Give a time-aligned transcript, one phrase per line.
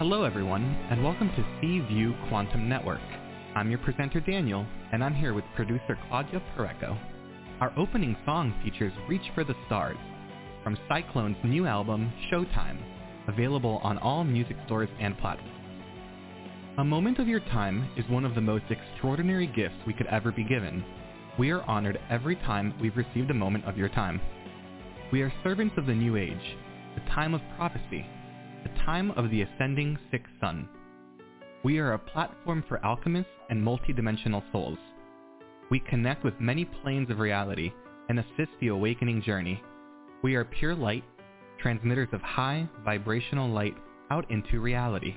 [0.00, 3.02] Hello, everyone, and welcome to C-View Quantum Network.
[3.54, 6.98] I'm your presenter, Daniel, and I'm here with producer Claudia Pureco.
[7.60, 9.98] Our opening song features Reach for the Stars
[10.64, 12.78] from Cyclone's new album, Showtime,
[13.28, 15.52] available on all music stores and platforms.
[16.78, 20.32] A moment of your time is one of the most extraordinary gifts we could ever
[20.32, 20.82] be given.
[21.38, 24.18] We are honored every time we've received a moment of your time.
[25.12, 26.56] We are servants of the new age,
[26.94, 28.06] the time of prophecy,
[28.62, 30.68] the time of the ascending sixth sun.
[31.64, 34.78] We are a platform for alchemists and multidimensional souls.
[35.70, 37.72] We connect with many planes of reality
[38.08, 39.62] and assist the awakening journey.
[40.22, 41.04] We are pure light,
[41.58, 43.76] transmitters of high vibrational light
[44.10, 45.14] out into reality.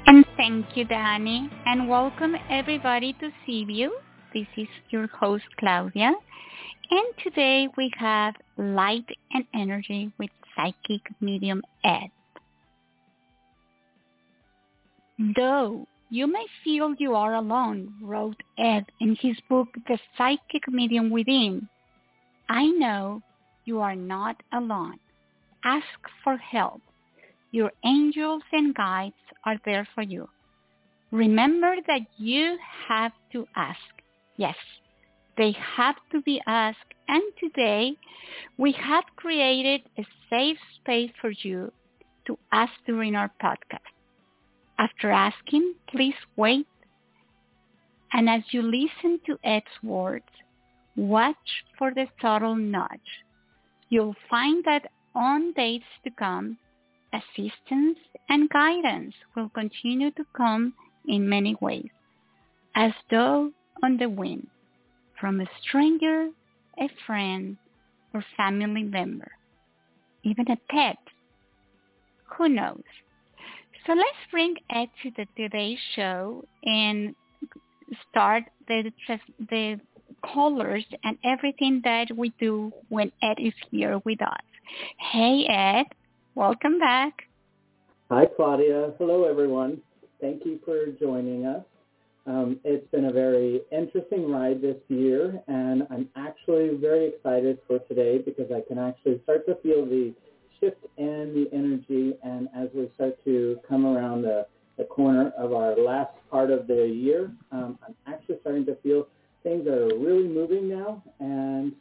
[0.06, 3.90] And thank you, Danny, and welcome everybody to CView.
[4.32, 6.14] This is your host, Claudia.
[6.90, 12.10] And today we have Light and Energy with Psychic Medium Ed.
[15.36, 21.10] Though you may feel you are alone, wrote Ed in his book, The Psychic Medium
[21.10, 21.68] Within.
[22.48, 23.22] I know
[23.66, 24.98] you are not alone.
[25.64, 25.84] Ask
[26.24, 26.80] for help.
[27.52, 29.14] Your angels and guides
[29.44, 30.28] are there for you.
[31.12, 32.58] Remember that you
[32.88, 33.78] have to ask.
[34.36, 34.56] Yes,
[35.38, 36.92] they have to be asked.
[37.08, 37.96] And today
[38.58, 41.72] we have created a safe space for you
[42.26, 43.94] to ask during our podcast.
[44.78, 46.66] After asking, please wait.
[48.12, 50.28] And as you listen to Ed's words,
[50.96, 53.24] watch for the subtle nudge.
[53.88, 56.58] You'll find that on days to come,
[57.12, 57.98] assistance
[58.28, 60.74] and guidance will continue to come
[61.06, 61.88] in many ways,
[62.74, 63.50] as though
[63.82, 64.46] on the wind,
[65.20, 66.28] from a stranger,
[66.78, 67.56] a friend,
[68.14, 69.30] or family member,
[70.22, 70.98] even a pet.
[72.36, 72.82] Who knows?
[73.86, 77.14] So let's bring Ed to the today's show and
[78.10, 78.90] start the
[79.50, 79.80] the
[80.22, 84.44] callers and everything that we do when Ed is here with us.
[84.98, 85.86] Hey Ed,
[86.34, 87.14] welcome back.
[88.10, 88.92] Hi Claudia.
[88.98, 89.80] Hello everyone.
[90.20, 91.64] Thank you for joining us.
[92.28, 97.78] Um, it's been a very interesting ride this year, and I'm actually very excited for
[97.78, 100.12] today because I can actually start to feel the
[100.60, 102.18] shift in the energy.
[102.22, 104.46] And as we start to come around the,
[104.76, 109.06] the corner of our last part of the year, um, I'm actually starting to feel
[109.42, 111.72] things are really moving now, and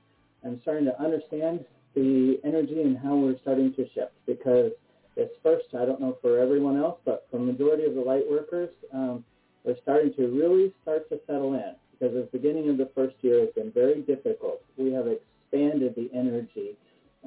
[0.46, 4.72] I'm starting to understand the energy and how we're starting to shift because
[5.18, 8.24] this first, I don't know for everyone else, but for the majority of the light
[8.30, 9.26] workers, um,
[9.68, 13.42] we're starting to really start to settle in because the beginning of the first year
[13.42, 14.62] has been very difficult.
[14.78, 16.78] We have expanded the energy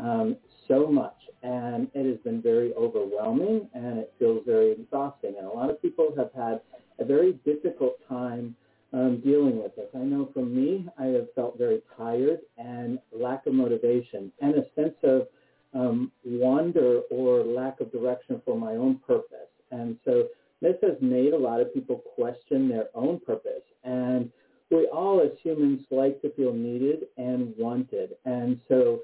[0.00, 5.34] um, so much, and it has been very overwhelming, and it feels very exhausting.
[5.36, 6.62] And a lot of people have had
[6.98, 8.56] a very difficult time
[8.94, 9.88] um, dealing with this.
[9.94, 14.64] I know for me, I have felt very tired and lack of motivation and a
[14.74, 15.28] sense of
[15.74, 19.50] um, wonder or lack of direction for my own purpose.
[19.70, 20.28] And so
[20.60, 23.62] this has made a lot of people question their own purpose.
[23.84, 24.30] And
[24.70, 28.16] we all as humans like to feel needed and wanted.
[28.24, 29.00] And so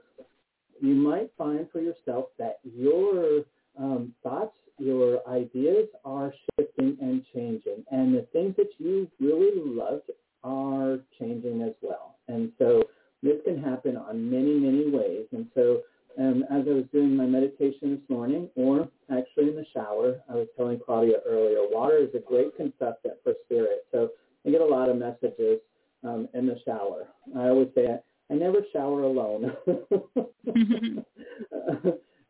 [0.81, 3.43] you might find for yourself that your
[3.79, 10.11] um, thoughts your ideas are shifting and changing, and the things that you really loved
[10.45, 12.17] are changing as well.
[12.29, 12.83] And so
[13.23, 15.27] this can happen on many, many ways.
[15.33, 15.81] And so
[16.19, 20.35] um, as I was doing my meditation this morning, or actually in the shower, I
[20.35, 23.87] was telling Claudia earlier, water is a great consultant for spirit.
[23.93, 24.11] So
[24.47, 25.61] I get a lot of messages
[26.05, 27.09] um, in the shower.
[27.37, 27.99] I always say I,
[28.33, 29.53] I never shower alone.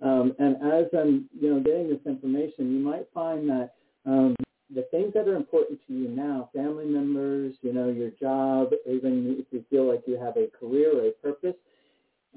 [0.02, 3.74] um, and as I'm, you know, getting this information, you might find that
[4.04, 4.34] um,
[4.74, 9.36] the things that are important to you now, family members, you know, your job, even
[9.38, 11.54] if you feel like you have a career or a purpose,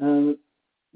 [0.02, 0.38] um,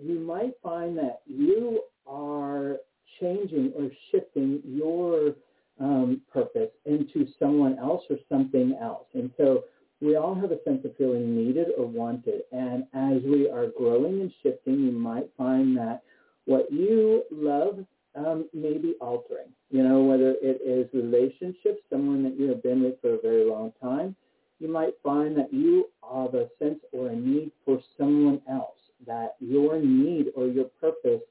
[0.03, 2.77] you might find that you are
[3.19, 5.35] changing or shifting your
[5.79, 9.07] um, purpose into someone else or something else.
[9.13, 9.63] And so
[10.01, 12.41] we all have a sense of feeling needed or wanted.
[12.51, 16.03] And as we are growing and shifting, you might find that
[16.45, 17.85] what you love
[18.15, 19.47] um, may be altering.
[19.69, 23.49] You know, whether it is relationships, someone that you have been with for a very
[23.49, 24.15] long time,
[24.59, 28.77] you might find that you have a sense or a need for someone else,
[29.07, 31.21] that your need or your purpose,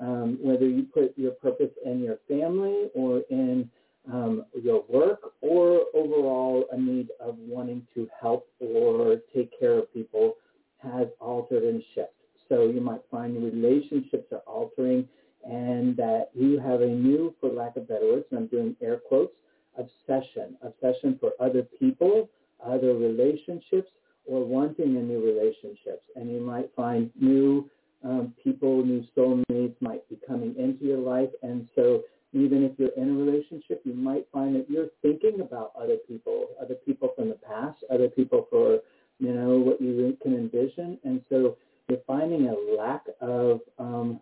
[0.00, 3.68] um, whether you put your purpose in your family or in
[4.12, 9.92] um, your work or overall a need of wanting to help or take care of
[9.92, 10.34] people
[10.82, 12.12] has altered and shifted.
[12.48, 15.06] So you might find relationships are altering
[15.44, 18.96] and that you have a new, for lack of better words, and I'm doing air
[18.96, 19.34] quotes,
[19.78, 22.28] obsession, obsession for other people,
[22.64, 23.90] other relationships,
[24.28, 26.04] or wanting a new relationships.
[26.16, 27.68] And you might find new
[28.04, 31.30] um, people, new soulmates might be coming into your life.
[31.42, 32.02] And so
[32.32, 36.48] even if you're in a relationship, you might find that you're thinking about other people,
[36.60, 38.80] other people from the past, other people for,
[39.18, 40.98] you know, what you can envision.
[41.04, 41.56] And so
[41.88, 44.20] you're finding a lack of um,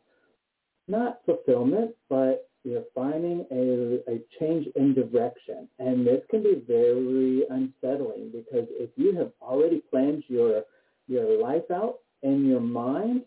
[0.88, 5.68] not fulfillment, but you're finding a, a change in direction.
[5.78, 10.62] And this can be very unsettling because if you have already planned your
[11.06, 13.22] your life out in your mind,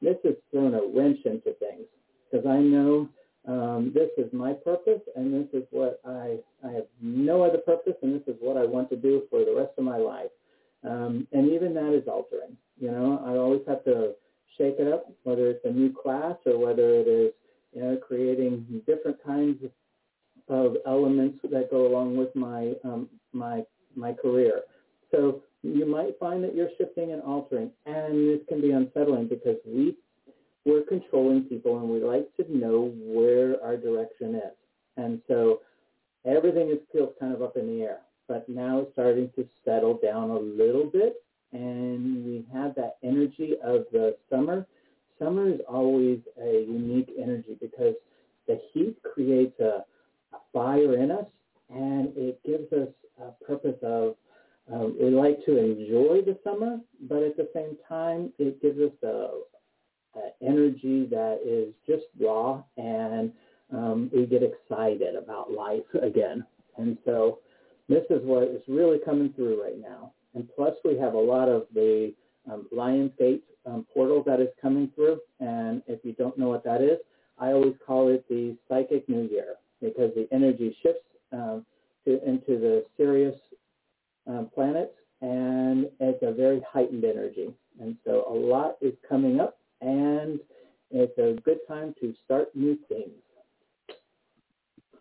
[0.00, 1.86] this has thrown a wrench into things.
[2.30, 3.08] Because I know
[3.48, 7.94] um, this is my purpose and this is what I, I have no other purpose
[8.02, 10.30] and this is what I want to do for the rest of my life.
[10.84, 12.56] Um, and even that is altering.
[12.78, 14.12] You know, I always have to
[14.56, 17.32] shake it up, whether it's a new class or whether it is,
[17.72, 19.62] you know, creating different kinds
[20.48, 23.62] of elements that go along with my um, my
[23.94, 24.62] my career.
[25.10, 29.56] So you might find that you're shifting and altering, and this can be unsettling because
[29.66, 29.96] we
[30.64, 34.52] we're controlling people and we like to know where our direction is.
[34.96, 35.60] And so
[36.24, 39.98] everything is feels kind of up in the air, but now it's starting to settle
[40.02, 41.22] down a little bit
[41.52, 44.66] and we have that energy of the summer.
[45.18, 47.94] Summer is always a unique energy because
[48.46, 49.84] the heat creates a,
[50.32, 51.26] a fire in us
[51.70, 52.88] and it gives us
[53.20, 54.16] a purpose of
[54.72, 56.78] um, we like to enjoy the summer,
[57.08, 62.62] but at the same time, it gives us a, a energy that is just raw,
[62.76, 63.32] and
[63.72, 66.44] um, we get excited about life again.
[66.78, 67.38] And so,
[67.88, 70.12] this is what is really coming through right now.
[70.34, 72.12] And plus, we have a lot of the
[72.50, 75.20] um, Lionsgate um, portal that is coming through.
[75.40, 76.98] And if you don't know what that is,
[77.38, 81.66] I always call it the psychic new year because the energy shifts um,
[82.04, 83.36] to, into the Sirius
[84.26, 87.54] um, planets, and it's a very heightened energy.
[87.80, 90.40] And so a lot is coming up, and
[90.90, 93.10] it's a good time to start new things.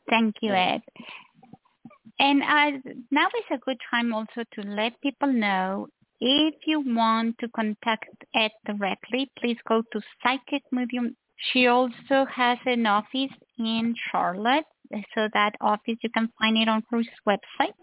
[0.10, 0.82] Thank you, Ed.
[2.20, 5.88] And uh, now is a good time also to let people know
[6.20, 11.16] if you want to contact Ed directly, please go to Psychic Medium.
[11.52, 14.66] She also has an office in Charlotte,
[15.14, 17.74] so that office you can find it on her website.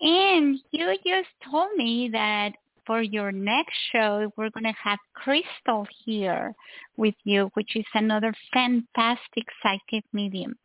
[0.00, 2.52] And you just told me that
[2.86, 6.54] for your next show, we're going to have Crystal here
[6.96, 10.56] with you, which is another fantastic psychic medium.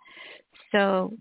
[0.71, 1.13] So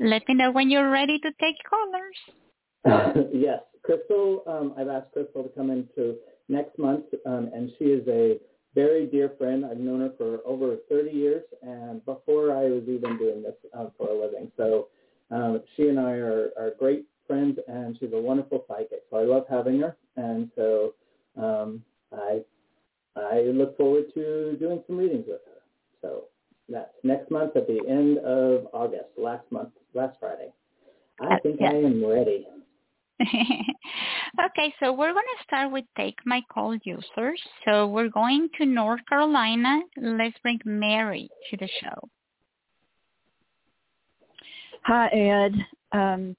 [0.00, 3.26] let me know when you're ready to take callers.
[3.32, 4.42] yes, Crystal.
[4.46, 6.16] Um, I've asked Crystal to come into
[6.48, 8.38] next month, um, and she is a
[8.74, 9.64] very dear friend.
[9.64, 13.86] I've known her for over 30 years, and before I was even doing this uh,
[13.96, 14.50] for a living.
[14.56, 14.88] So
[15.30, 19.02] um, she and I are, are great friends, and she's a wonderful psychic.
[19.10, 20.94] So I love having her, and so
[21.40, 22.42] um, I
[23.16, 25.62] I look forward to doing some readings with her.
[26.02, 26.24] So
[26.68, 30.52] that's next month at the end of August, last month, last Friday.
[31.20, 32.46] I uh, think I am ready.
[33.20, 37.40] okay, so we're going to start with Take My Call users.
[37.64, 39.80] So we're going to North Carolina.
[39.96, 42.08] Let's bring Mary to the show.
[44.82, 45.54] Hi, Ed.
[45.92, 46.36] Um,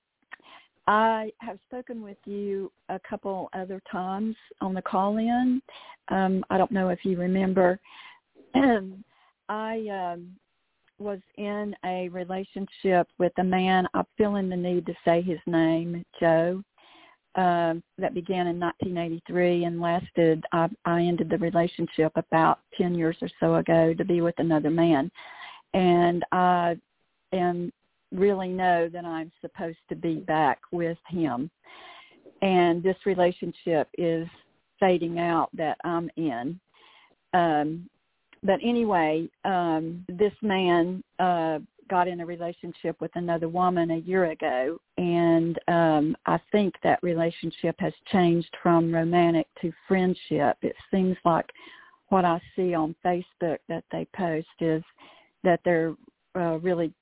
[0.88, 5.62] I have spoken with you a couple other times on the call-in.
[6.10, 7.80] Um, I don't know if you remember.
[8.56, 10.36] I um,
[10.98, 13.88] was in a relationship with a man.
[13.94, 16.64] I'm feeling the need to say his name, Joe.
[17.36, 20.46] Um, that began in 1983 and lasted.
[20.54, 24.70] I, I ended the relationship about 10 years or so ago to be with another
[24.70, 25.12] man,
[25.74, 26.78] and I
[27.34, 27.74] am
[28.14, 31.52] really know that I'm supposed to be back with him.
[32.42, 34.28] And this relationship is
[34.80, 36.58] fading out that I'm in.
[37.34, 37.90] Um,
[38.46, 41.60] but anyway, um, this man uh,
[41.90, 47.02] got in a relationship with another woman a year ago, and um, I think that
[47.02, 50.58] relationship has changed from romantic to friendship.
[50.62, 51.50] It seems like
[52.10, 54.84] what I see on Facebook that they post is
[55.44, 55.96] that they're
[56.36, 56.94] uh, really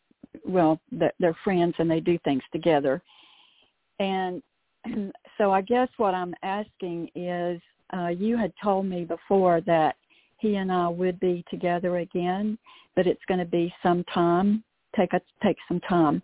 [0.46, 3.02] well, that they're friends and they do things together.
[4.00, 4.42] And
[5.38, 7.62] so I guess what I'm asking is,
[7.94, 9.96] uh, you had told me before that
[10.44, 12.58] he and I would be together again,
[12.98, 14.62] but it's going to be some time,
[14.96, 16.22] take a, take some time.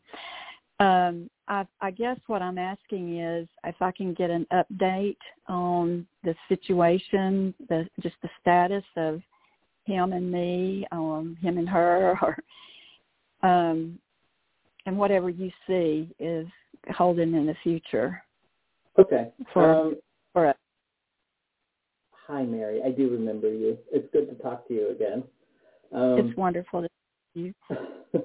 [0.81, 6.05] Um, I, I guess what I'm asking is if I can get an update on
[6.25, 9.21] the situation, the just the status of
[9.85, 13.97] him and me, um, him and her, or um,
[14.85, 16.45] and whatever you see is
[16.91, 18.21] holding in the future.
[18.97, 19.31] Okay.
[19.53, 19.95] For um,
[20.33, 20.57] for us.
[22.29, 22.79] Hi, Mary.
[22.85, 23.75] I do remember you.
[23.91, 25.23] It's good to talk to you again.
[25.91, 26.89] Um, it's wonderful to
[27.33, 27.53] see you.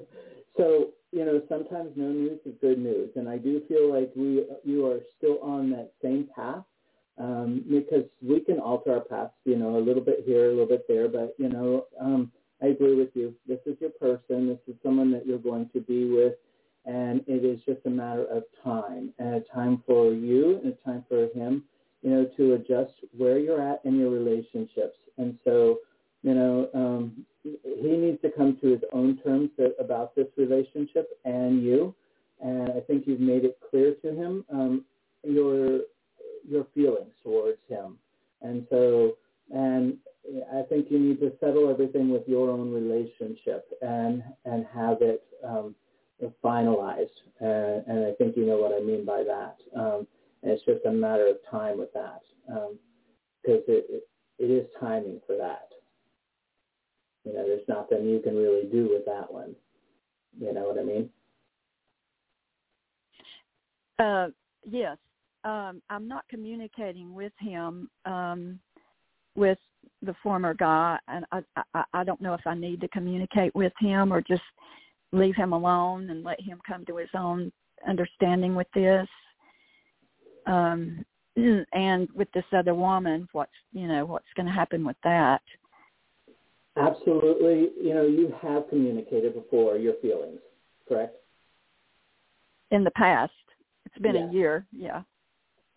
[0.57, 4.45] so you know, sometimes no news is good news, and I do feel like we
[4.63, 6.63] you are still on that same path
[7.17, 10.67] um, because we can alter our paths, you know, a little bit here, a little
[10.67, 12.31] bit there, but you know, um,
[12.61, 13.33] I agree with you.
[13.47, 14.47] This is your person.
[14.47, 16.35] This is someone that you're going to be with,
[16.85, 20.85] and it is just a matter of time and a time for you and a
[20.87, 21.63] time for him,
[22.05, 24.95] you know, to adjust where you're at in your relationships.
[25.17, 25.79] And so,
[26.21, 31.63] you know, um, he needs to come to his own terms about this relationship and
[31.63, 31.95] you.
[32.43, 34.85] And I think you've made it clear to him um,
[35.23, 35.79] your
[36.47, 37.97] your feelings towards him.
[38.43, 39.17] And so,
[39.49, 39.97] and
[40.53, 45.23] I think you need to settle everything with your own relationship and and have it
[45.43, 45.73] um,
[46.43, 47.17] finalized.
[47.39, 49.57] And, and, I think you know what I mean by that.
[49.75, 50.07] Um,
[50.45, 52.77] and it's just a matter of time with that because um,
[53.45, 54.03] it, it
[54.37, 55.69] it is timing for that.
[57.23, 59.55] You know, there's nothing you can really do with that one.
[60.39, 61.09] You know what I mean?
[63.97, 64.27] Uh,
[64.69, 64.97] yes.
[65.43, 68.59] Um, I'm not communicating with him um,
[69.35, 69.57] with
[70.03, 71.41] the former guy, and I,
[71.73, 74.43] I I don't know if I need to communicate with him or just
[75.11, 77.51] leave him alone and let him come to his own
[77.87, 79.07] understanding with this.
[80.45, 81.05] Um,
[81.73, 85.41] and with this other woman, what's you know what's going to happen with that?
[86.77, 90.39] Absolutely, you know you have communicated before your feelings,
[90.87, 91.15] correct?
[92.71, 93.31] In the past,
[93.85, 94.29] it's been yeah.
[94.29, 95.01] a year, yeah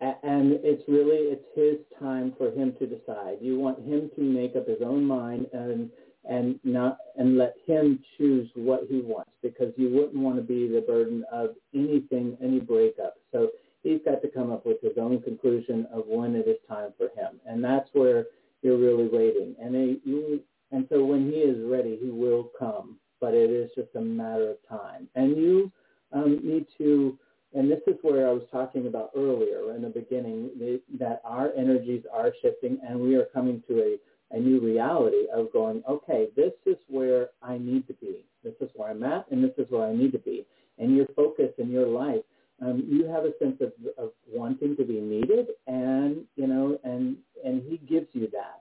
[0.00, 3.38] and it's really it's his time for him to decide.
[3.40, 5.90] You want him to make up his own mind and
[6.28, 10.68] and not and let him choose what he wants because you wouldn't want to be
[10.68, 13.14] the burden of anything any breakup.
[13.32, 13.48] So
[13.82, 17.08] he's got to come up with his own conclusion of when it is time for
[17.20, 18.26] him, and that's where
[18.62, 19.54] you're really waiting.
[19.61, 20.40] And he,
[20.73, 24.50] and so when he is ready, he will come, but it is just a matter
[24.50, 25.08] of time.
[25.14, 25.73] And you
[26.12, 27.18] um, need to
[27.54, 30.50] and this is where I was talking about earlier in the beginning,
[30.99, 35.52] that our energies are shifting and we are coming to a, a new reality of
[35.52, 38.26] going, okay, this is where I need to be.
[38.44, 40.47] This is where I'm at and this is where I need to be.
[40.78, 42.23] And your focus in your life,
[42.60, 47.16] um, you have a sense of, of wanting to be needed and, you know, and,
[47.44, 48.60] and he gives you that.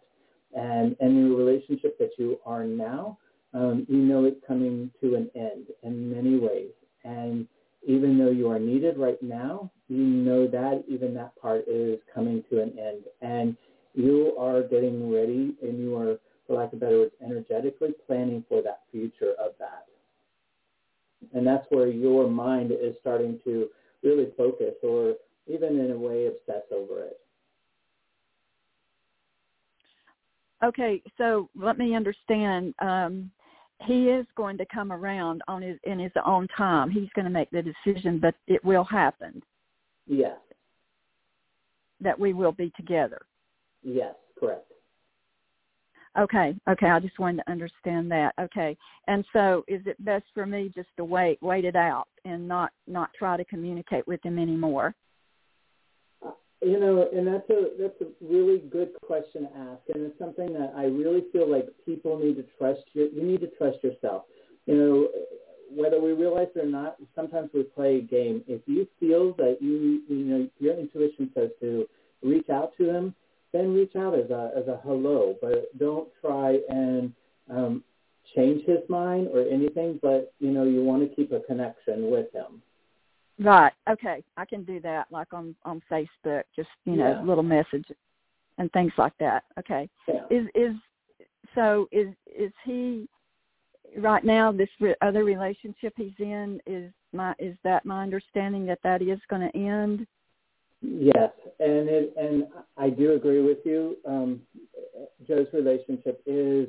[0.53, 3.17] And, and in the relationship that you are now,
[3.53, 6.71] um, you know it's coming to an end in many ways.
[7.03, 7.47] And
[7.85, 12.43] even though you are needed right now, you know that even that part is coming
[12.49, 13.03] to an end.
[13.21, 13.57] And
[13.93, 18.61] you are getting ready and you are, for lack of better words, energetically planning for
[18.61, 19.85] that future of that.
[21.33, 23.69] And that's where your mind is starting to
[24.07, 25.15] really focus or
[25.47, 27.19] even in a way obsess over it.
[30.63, 32.73] Okay, so let me understand.
[32.79, 33.29] Um,
[33.85, 36.89] he is going to come around on his in his own time.
[36.89, 39.41] He's going to make the decision, but it will happen.
[40.07, 40.37] Yes.
[42.01, 43.21] That we will be together.
[43.83, 44.71] Yes, correct.
[46.17, 46.88] Okay, okay.
[46.88, 48.33] I just wanted to understand that.
[48.39, 48.75] Okay,
[49.07, 52.71] and so is it best for me just to wait, wait it out, and not
[52.88, 54.95] not try to communicate with him anymore?
[56.63, 60.51] You know, and that's a that's a really good question to ask, and it's something
[60.53, 62.81] that I really feel like people need to trust.
[62.93, 64.24] You you need to trust yourself.
[64.65, 65.07] You know,
[65.69, 68.43] whether we realize it or not, sometimes we play a game.
[68.47, 71.86] If you feel that you you know your intuition says to
[72.24, 73.15] reach out to him,
[73.57, 77.13] then reach out as a as a hello, but don't try and
[77.49, 77.83] um,
[78.35, 79.99] change his mind or anything.
[80.01, 82.61] But you know, you want to keep a connection with him.
[83.39, 83.73] Right.
[83.89, 84.23] Okay.
[84.35, 87.21] I can do that, like on on Facebook, just you know, Yeah.
[87.21, 87.95] little messages
[88.57, 89.43] and things like that.
[89.59, 89.89] Okay.
[90.07, 90.25] Yeah.
[90.29, 90.75] Is is
[91.55, 93.07] so is is he
[93.97, 98.79] right now this re- other relationship he's in is my is that my understanding that
[98.83, 100.05] that is going to end?
[100.81, 102.46] Yes, and it, and
[102.77, 103.98] I do agree with you.
[104.07, 104.41] Um,
[105.27, 106.67] Joe's relationship is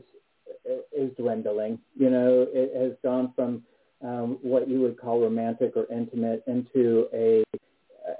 [0.92, 1.78] is dwindling.
[1.96, 3.62] You know, it has gone from
[4.02, 7.42] um, what you would call romantic or intimate into a
[8.08, 8.14] uh,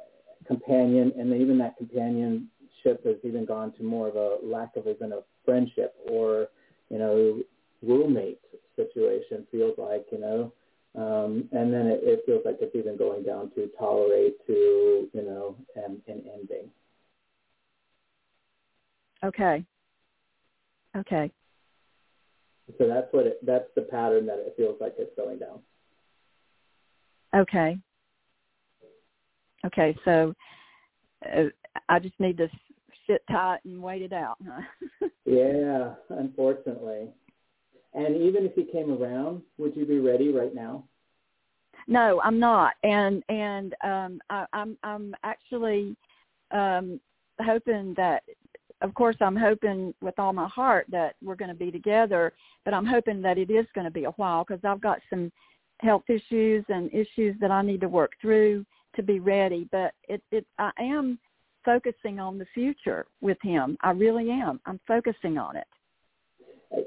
[0.47, 5.13] companion, and even that companionship has even gone to more of a lack of even
[5.13, 6.49] a friendship or
[6.91, 7.43] you know
[7.83, 8.41] roommate
[8.77, 9.47] situation.
[9.51, 10.53] Feels like you know.
[10.97, 15.23] Um, and then it, it feels like it's even going down to tolerate to, you
[15.23, 16.71] know, and, and ending.
[19.25, 19.65] Okay.
[20.97, 21.31] Okay.
[22.79, 25.61] So that's what it, that's the pattern that it feels like it's going down.
[27.35, 27.79] Okay.
[29.67, 29.97] Okay.
[30.05, 30.35] So
[31.25, 31.45] uh,
[31.89, 32.49] I just need to
[33.09, 34.37] sit tight and wait it out.
[34.47, 35.09] Huh?
[35.25, 37.09] Yeah, unfortunately.
[37.99, 40.85] And even if he came around, would you be ready right now?
[41.89, 45.97] No, I'm not, and and um, I, I'm I'm actually
[46.53, 47.01] um,
[47.41, 48.23] hoping that,
[48.83, 52.35] of course, I'm hoping with all my heart that we're going to be together,
[52.65, 55.33] but I'm hoping that it is going to be a while because I've got some
[55.81, 59.69] health issues and issues that I need to work through to be ready.
[59.73, 61.19] But it it I am
[61.65, 63.77] focusing on the future with him.
[63.81, 64.61] I really am.
[64.67, 65.67] I'm focusing on it.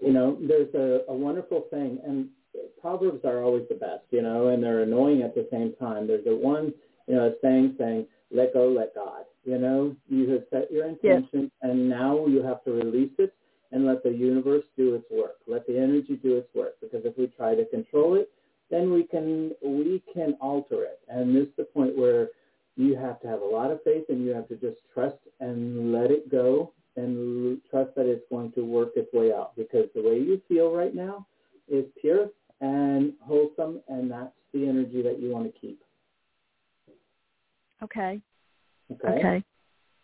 [0.02, 2.28] You know, there's a, a wonderful thing, and
[2.80, 6.08] proverbs are always the best, you know, and they're annoying at the same time.
[6.08, 6.74] There's a one,
[7.08, 11.52] you know, saying saying, "Let go, let God." You know, you have set your intention,
[11.62, 13.34] and now you have to release it
[13.72, 15.38] and let the universe do its work.
[15.48, 16.76] Let the energy do its work.
[16.82, 18.30] Because if we try to control it,
[18.70, 21.00] then we can we can alter it.
[21.08, 22.30] And this is the point where
[22.76, 25.92] you have to have a lot of faith, and you have to just trust and
[25.92, 29.56] let it go, and trust that it's going to work its way out.
[29.56, 31.26] Because the way you feel right now
[31.68, 35.82] is pure and wholesome, and that's the energy that you want to keep.
[37.84, 38.22] Okay.
[38.92, 39.08] Okay.
[39.20, 39.44] Okay.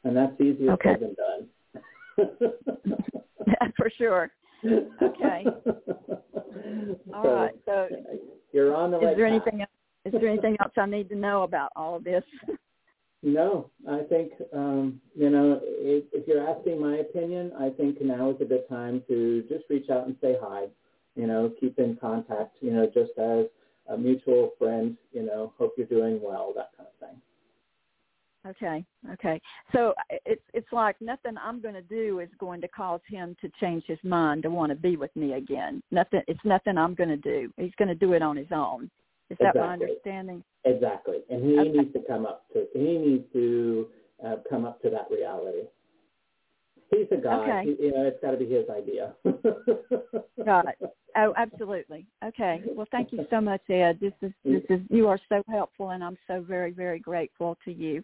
[0.04, 0.94] And that's easier Okay.
[0.94, 1.50] said than done.
[3.48, 4.32] yeah, For sure.
[4.66, 5.46] Okay.
[7.14, 7.52] All So, right.
[7.66, 7.88] So
[8.52, 9.34] You're on the is right there path.
[9.46, 9.70] anything else,
[10.06, 12.24] is there anything else I need to know about all of this?
[13.24, 18.30] No, I think um, you know if, if you're asking my opinion, I think now
[18.32, 20.66] is a good time to just reach out and say hi.
[21.16, 22.58] You know, keep in contact.
[22.62, 23.46] You know, just as
[23.90, 24.98] a mutual friend.
[25.12, 26.54] You know, hope you're doing well.
[26.56, 27.22] That kind of thing.
[28.48, 28.86] Okay.
[29.14, 29.42] Okay.
[29.74, 29.94] So
[30.26, 33.84] it's it's like nothing I'm going to do is going to cause him to change
[33.88, 35.82] his mind to want to be with me again.
[35.92, 36.22] Nothing.
[36.28, 37.52] It's nothing I'm going to do.
[37.58, 38.90] He's going to do it on his own.
[39.30, 40.44] Is that my understanding?
[40.64, 41.70] Exactly, and he Okay.
[41.70, 43.90] needs to come up to he needs to
[44.26, 45.68] uh, come up to that reality.
[46.92, 47.50] He's a guy.
[47.50, 47.76] Okay.
[47.78, 49.14] He, you know, it's got to be his idea.
[50.46, 50.78] Got it.
[51.18, 52.06] Oh, absolutely.
[52.24, 52.62] Okay.
[52.76, 54.00] Well, thank you so much, Ed.
[54.00, 57.72] This is this is you are so helpful, and I'm so very very grateful to
[57.72, 58.04] you.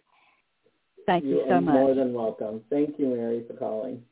[1.06, 1.46] Thank you, so much.
[1.46, 1.74] You so much.
[1.74, 2.62] more than welcome.
[2.70, 4.02] Thank you, Mary, for calling.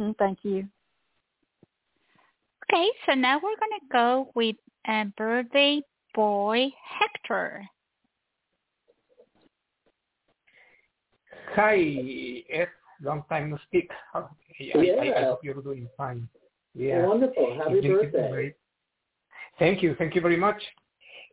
[0.00, 0.68] Mm, Thank you.
[2.72, 4.56] Okay, so now we're going to go with
[4.88, 5.82] a birthday
[6.14, 7.68] boy, Hector.
[11.54, 11.74] Hi,
[12.50, 12.68] Ed.
[13.02, 13.90] Long time no speak.
[14.14, 14.20] I,
[14.74, 16.26] I, I hope you're doing fine.
[16.74, 17.04] Yeah.
[17.04, 17.58] Wonderful.
[17.58, 18.54] Happy It's been- it's been birthday.
[19.58, 19.94] Thank you.
[19.98, 20.62] Thank you very much.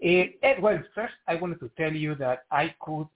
[0.03, 3.07] Uh, Ed, well, first I wanted to tell you that I could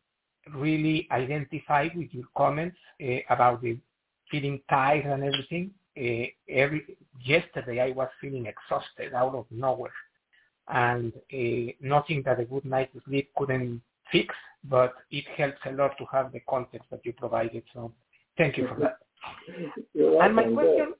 [0.53, 3.77] really identify with your comments uh, about the
[4.31, 5.71] feeling tired and everything.
[5.97, 9.91] Uh, every yesterday I was feeling exhausted out of nowhere,
[10.67, 14.33] and uh, nothing that a good night's sleep couldn't fix.
[14.63, 17.63] But it helps a lot to have the context that you provided.
[17.73, 17.91] So
[18.37, 18.97] thank you for that.
[19.95, 20.93] And my question,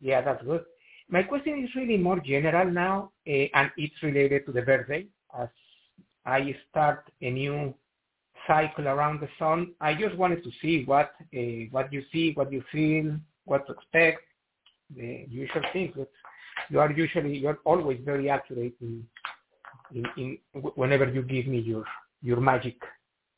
[0.00, 0.64] yeah, that's good.
[1.08, 5.06] My question is really more general now, uh, and it's related to the birthday.
[5.38, 5.48] As
[6.24, 7.74] I start a new
[8.46, 12.52] cycle around the sun, I just wanted to see what uh, what you see, what
[12.52, 14.22] you feel, what to expect.
[14.96, 15.92] the usual things.
[15.96, 16.10] But
[16.68, 19.04] you are usually you're always very accurate in,
[19.94, 20.38] in, in
[20.74, 21.84] whenever you give me your
[22.22, 22.76] your magic.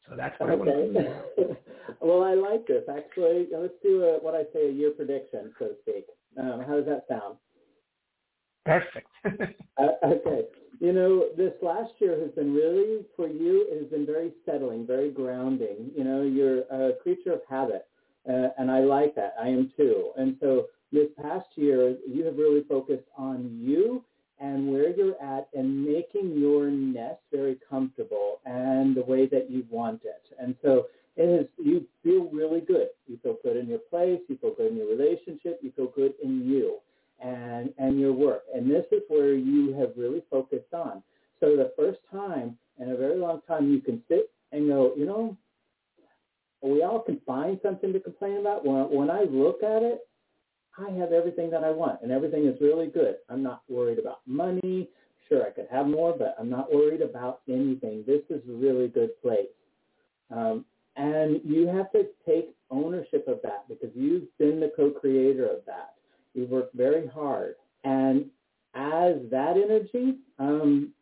[0.08, 0.70] So that's what okay.
[0.70, 1.56] I want to
[2.00, 2.84] well, I like this.
[2.88, 6.06] Actually, let's do a, what I say a year prediction, so to speak.
[6.38, 7.36] Um, how does that sound?
[8.64, 9.08] Perfect.
[9.78, 10.46] uh, okay.
[10.80, 14.86] You know, this last year has been really, for you, it has been very settling,
[14.86, 15.90] very grounding.
[15.96, 17.86] You know, you're a creature of habit,
[18.28, 19.35] uh, and I like that.
[19.40, 20.11] I am too.
[20.16, 24.04] And so this past year, you have really focused on you
[24.40, 29.64] and where you're at and making your nest very comfortable and the way that you
[29.70, 30.22] want it.
[30.38, 32.88] And so it is, you feel really good.
[33.06, 34.20] You feel good in your place.
[34.28, 35.61] You feel good in your relationship.
[35.62, 36.78] You feel good in you
[37.22, 38.42] and, and your work.
[38.54, 41.02] And this is where you have really focused on.
[41.40, 45.06] So the first time in a very long time you can sit and go, you
[45.06, 45.37] know,
[46.62, 48.64] we all can find something to complain about.
[48.64, 50.01] When, when I look at it,
[50.79, 53.16] I have everything that I want and everything is really good.
[53.29, 54.88] I'm not worried about money.
[55.29, 58.05] Sure, I could have more, but I'm not worried about anything.
[58.07, 59.46] This is a really good place.
[60.31, 60.64] Um,
[60.96, 65.94] and you have to take ownership of that because you've been the co-creator of that.
[66.35, 67.57] You've worked very hard.
[67.85, 68.27] And
[68.75, 70.92] as that energy, um,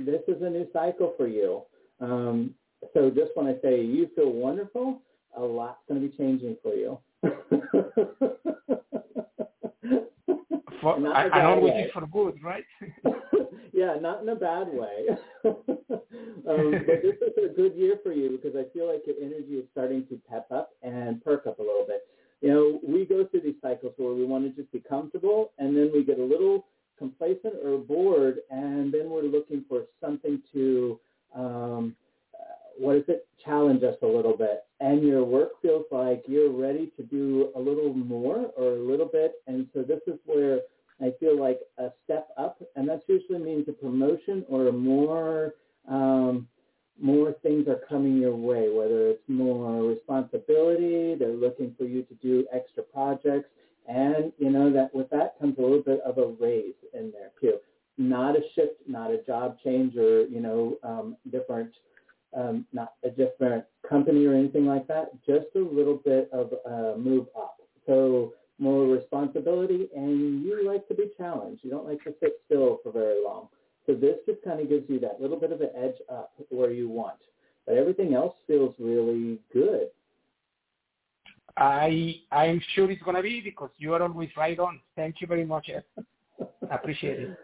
[0.00, 1.62] this is a new cycle for you.
[2.00, 2.54] Um,
[2.94, 5.02] so just when I say you feel wonderful,
[5.36, 6.98] a lot's going to be changing for you.
[10.80, 11.90] for, I, I always way.
[11.92, 12.64] for good, right?
[13.72, 15.06] yeah, not in a bad way.
[15.44, 19.54] um, but this is a good year for you because I feel like your energy
[19.54, 22.06] is starting to pep up and perk up a little bit.
[22.40, 25.76] You know, we go through these cycles where we want to just be comfortable and
[25.76, 31.00] then we get a little complacent or bored and then we're looking for something to
[31.34, 31.96] um,
[32.78, 34.64] what is it, challenge us a little bit.
[34.80, 39.06] And your work feels like you're ready to do a little more or a little
[39.06, 39.34] bit.
[39.46, 40.60] And so this is where
[41.00, 45.54] I feel like a step up, and that usually means a promotion or more
[45.88, 46.48] um,
[47.00, 52.14] more things are coming your way, whether it's more responsibility, they're looking for you to
[52.14, 53.48] do extra projects,
[53.86, 57.30] and you know that with that comes a little bit of a raise in there
[57.40, 57.58] too.
[57.96, 61.72] Not a shift, not a job change, or you know um, different
[62.36, 66.98] um, not a different company or anything like that, just a little bit of a
[66.98, 67.56] move up.
[67.86, 71.64] So more responsibility, and you like to be challenged.
[71.64, 73.48] You don't like to sit still for very long.
[73.86, 76.72] So this just kind of gives you that little bit of an edge up where
[76.72, 77.18] you want.
[77.66, 79.88] But everything else feels really good.
[81.56, 84.80] I I'm sure it's gonna be because you are always right on.
[84.96, 85.84] Thank you very much, Ed.
[86.70, 87.38] I appreciate it.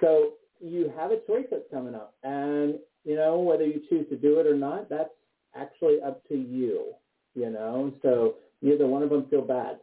[0.00, 4.16] So you have a choice that's coming up, and you know, whether you choose to
[4.16, 5.10] do it or not, that's
[5.54, 6.92] actually up to you,
[7.34, 7.92] you know.
[8.02, 9.80] So neither one of them feel bad.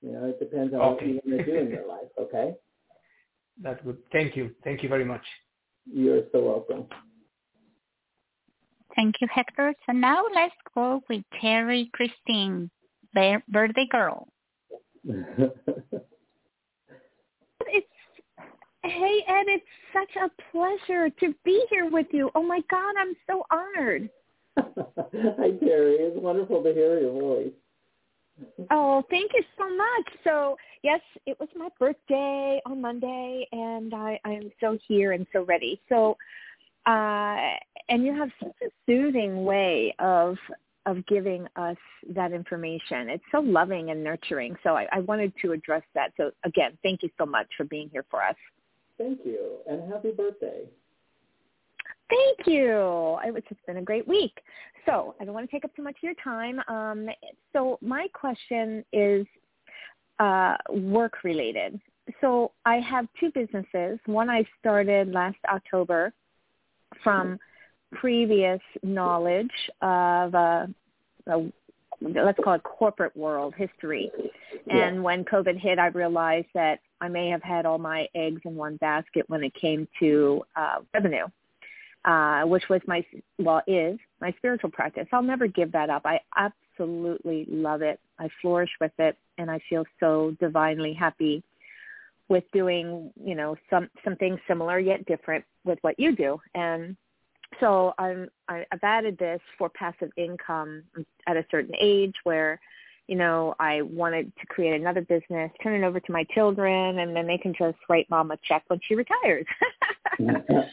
[0.00, 1.14] You know, it depends on okay.
[1.14, 2.54] what you want to do in your life, okay?
[3.62, 3.98] That's good.
[4.12, 4.52] Thank you.
[4.62, 5.24] Thank you very much.
[5.92, 6.86] You're so welcome.
[8.94, 9.74] Thank you, Hector.
[9.86, 12.70] So now let's go with Terry Christine,
[13.14, 14.28] birthday girl.
[18.98, 22.32] Hey, Ed, it's such a pleasure to be here with you.
[22.34, 24.10] Oh my God, I'm so honored.
[24.58, 25.94] Hi, Terry.
[26.00, 27.52] It's wonderful to hear your voice.
[28.72, 30.08] Oh, thank you so much.
[30.24, 35.44] So, yes, it was my birthday on Monday, and I, I'm so here and so
[35.44, 35.80] ready.
[35.88, 36.16] So,
[36.86, 37.54] uh,
[37.88, 40.36] and you have such a soothing way of
[40.86, 41.76] of giving us
[42.14, 43.10] that information.
[43.10, 44.56] It's so loving and nurturing.
[44.64, 46.12] So I, I wanted to address that.
[46.16, 48.36] So again, thank you so much for being here for us.
[48.98, 50.64] Thank you, and happy birthday.
[52.10, 53.18] Thank you.
[53.24, 54.32] It's been a great week.
[54.86, 56.60] So I don't want to take up too much of your time.
[56.68, 57.08] Um,
[57.52, 59.26] so my question is
[60.18, 61.78] uh, work related.
[62.20, 63.98] So I have two businesses.
[64.06, 66.12] One I started last October
[67.04, 67.38] from
[67.92, 69.50] previous knowledge
[69.82, 70.66] of uh,
[71.26, 71.52] a
[72.00, 74.10] let's call it corporate world history.
[74.70, 75.00] And yeah.
[75.00, 78.76] when COVID hit, I realized that I may have had all my eggs in one
[78.76, 81.26] basket when it came to uh, revenue,
[82.04, 83.04] uh, which was my,
[83.38, 85.06] well, is my spiritual practice.
[85.12, 86.02] I'll never give that up.
[86.04, 88.00] I absolutely love it.
[88.18, 91.42] I flourish with it, and I feel so divinely happy
[92.28, 96.38] with doing, you know, some something similar yet different with what you do.
[96.54, 96.96] And
[97.60, 100.84] so I'm I, I've added this for passive income
[101.26, 102.60] at a certain age where
[103.06, 107.14] you know I wanted to create another business, turn it over to my children, and
[107.14, 109.46] then they can just write mom a check when she retires.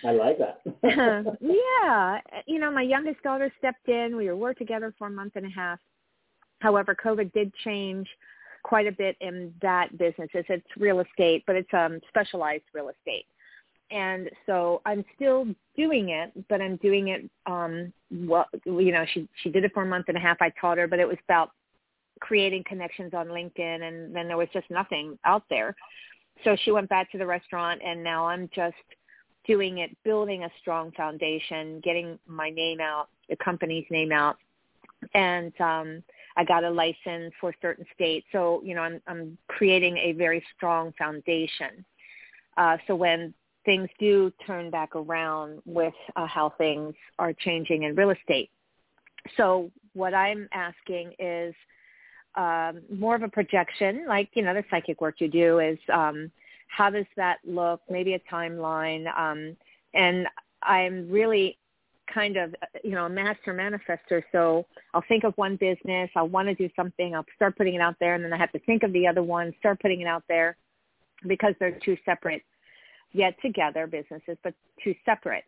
[0.05, 0.61] I like that.
[1.41, 4.15] yeah, you know my youngest daughter stepped in.
[4.15, 5.79] We were together for a month and a half.
[6.59, 8.07] However, COVID did change
[8.63, 10.29] quite a bit in that business.
[10.33, 13.25] It's, it's real estate, but it's um, specialized real estate.
[13.91, 15.45] And so I'm still
[15.75, 17.29] doing it, but I'm doing it.
[17.45, 20.37] Um, well, you know, she she did it for a month and a half.
[20.41, 21.51] I taught her, but it was about
[22.19, 25.75] creating connections on LinkedIn, and then there was just nothing out there.
[26.43, 28.75] So she went back to the restaurant, and now I'm just
[29.45, 34.37] doing it, building a strong foundation, getting my name out, the company's name out,
[35.13, 36.03] and um,
[36.37, 38.25] I got a license for certain states.
[38.31, 41.85] So you know, I'm I'm creating a very strong foundation.
[42.57, 43.33] Uh, so when
[43.65, 48.49] things do turn back around with uh, how things are changing in real estate.
[49.37, 51.53] So what I'm asking is
[52.35, 56.31] um, more of a projection, like you know the psychic work you do is um,
[56.67, 57.81] how does that look?
[57.89, 59.55] Maybe a timeline, um,
[59.93, 60.27] and
[60.61, 61.57] I'm really
[62.13, 64.21] kind of you know a master manifester.
[64.31, 67.81] So I'll think of one business, I'll want to do something, I'll start putting it
[67.81, 70.07] out there, and then I have to think of the other one, start putting it
[70.07, 70.57] out there,
[71.27, 72.43] because they're two separate,
[73.11, 75.43] yet together businesses, but two separate.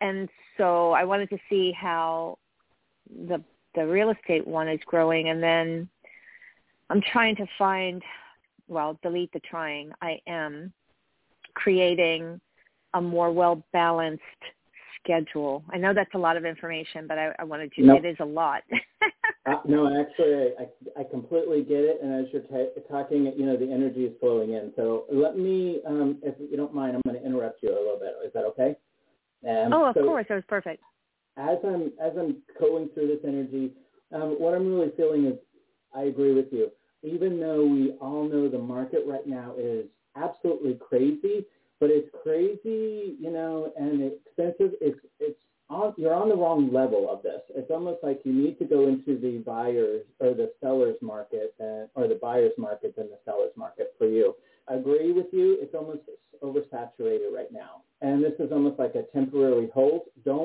[0.00, 2.38] And so I wanted to see how
[3.28, 3.42] the
[3.74, 5.88] the real estate one is growing, and then
[6.90, 8.02] I'm trying to find,
[8.68, 9.92] well, delete the trying.
[10.02, 10.72] I am
[11.54, 12.38] creating
[12.92, 14.22] a more well-balanced
[15.02, 15.64] schedule.
[15.70, 18.24] I know that's a lot of information, but I, I wanted to, it is a
[18.24, 18.62] lot.
[19.46, 21.98] uh, no, actually, I, I completely get it.
[22.02, 24.72] And as you're t- talking, you know, the energy is flowing in.
[24.76, 27.98] So let me, um, if you don't mind, I'm going to interrupt you a little
[27.98, 28.14] bit.
[28.24, 28.76] Is that okay?
[29.48, 30.26] Um, oh, of so course.
[30.28, 30.82] That was perfect.
[31.36, 33.72] As I'm, as I'm going through this energy,
[34.12, 35.34] um, what I'm really feeling is
[35.94, 36.70] I agree with you
[37.02, 41.44] even though we all know the market right now is absolutely crazy,
[41.80, 44.76] but it's crazy, you know, and expensive.
[44.80, 45.38] It's it's
[45.70, 47.40] on, you're on the wrong level of this.
[47.54, 51.88] It's almost like you need to go into the buyers or the sellers market and,
[51.94, 54.34] or the buyers market than the sellers market for you.
[54.68, 55.58] I agree with you.
[55.60, 56.02] It's almost
[56.42, 57.82] oversaturated right now.
[58.00, 60.02] And this is almost like a temporary hold.
[60.24, 60.41] Don't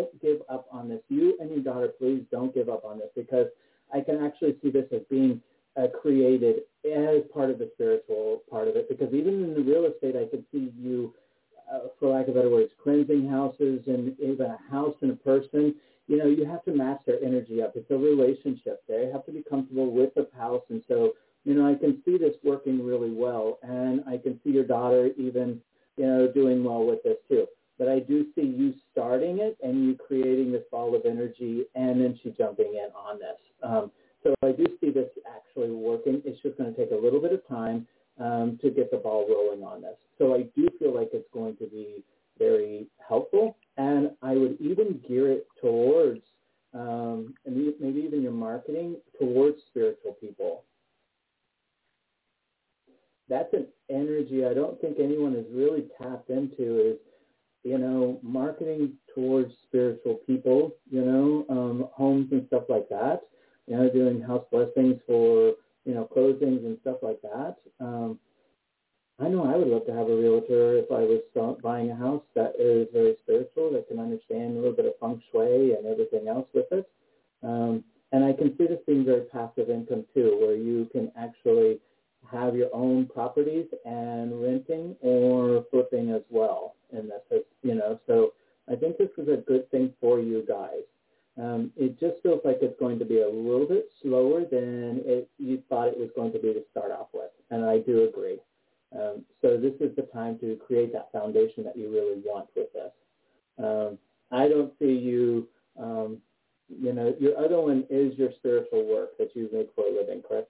[108.65, 110.49] spiritual work that you make for a living, correct?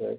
[0.00, 0.18] Okay.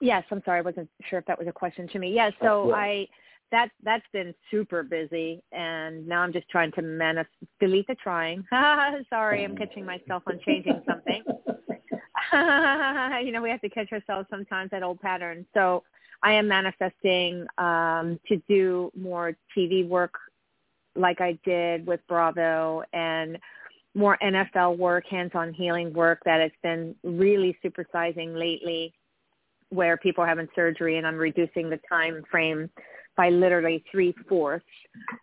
[0.00, 2.12] Yes, I'm sorry, I wasn't sure if that was a question to me.
[2.12, 2.74] Yes, so uh, yeah.
[2.74, 3.08] I
[3.50, 7.26] that that's been super busy and now i'm just trying to manif-
[7.58, 8.44] delete the trying
[9.10, 11.22] sorry i'm catching myself on changing something
[13.24, 15.82] you know we have to catch ourselves sometimes at old patterns so
[16.22, 20.14] i am manifesting um to do more tv work
[20.94, 23.36] like i did with bravo and
[23.94, 28.94] more nfl work hands-on healing work that has been really supersizing lately
[29.70, 32.70] where people are having surgery and i'm reducing the time frame
[33.20, 34.64] by literally three fourths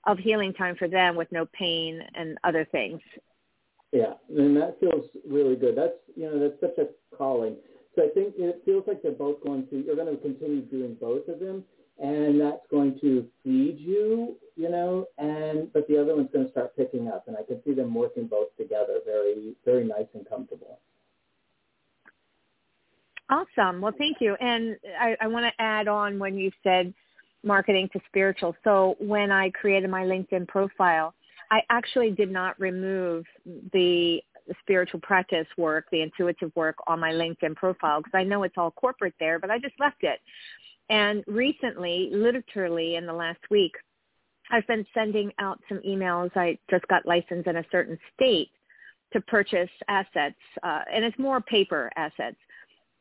[0.05, 3.01] of healing time for them with no pain and other things.
[3.91, 5.75] Yeah, and that feels really good.
[5.75, 7.55] That's you know that's such a calling.
[7.95, 10.95] So I think it feels like they're both going to you're going to continue doing
[10.99, 11.63] both of them,
[11.99, 16.51] and that's going to feed you, you know, and but the other one's going to
[16.51, 20.27] start picking up, and I can see them working both together, very very nice and
[20.27, 20.79] comfortable.
[23.29, 23.81] Awesome.
[23.81, 24.35] Well, thank you.
[24.39, 26.93] And I, I want to add on when you said
[27.43, 28.55] marketing to spiritual.
[28.63, 31.13] So when I created my LinkedIn profile,
[31.51, 33.25] I actually did not remove
[33.73, 34.21] the
[34.61, 38.71] spiritual practice work, the intuitive work on my LinkedIn profile because I know it's all
[38.71, 40.19] corporate there, but I just left it.
[40.89, 43.73] And recently, literally in the last week,
[44.51, 46.31] I've been sending out some emails.
[46.35, 48.51] I just got licensed in a certain state
[49.13, 52.37] to purchase assets, uh, and it's more paper assets.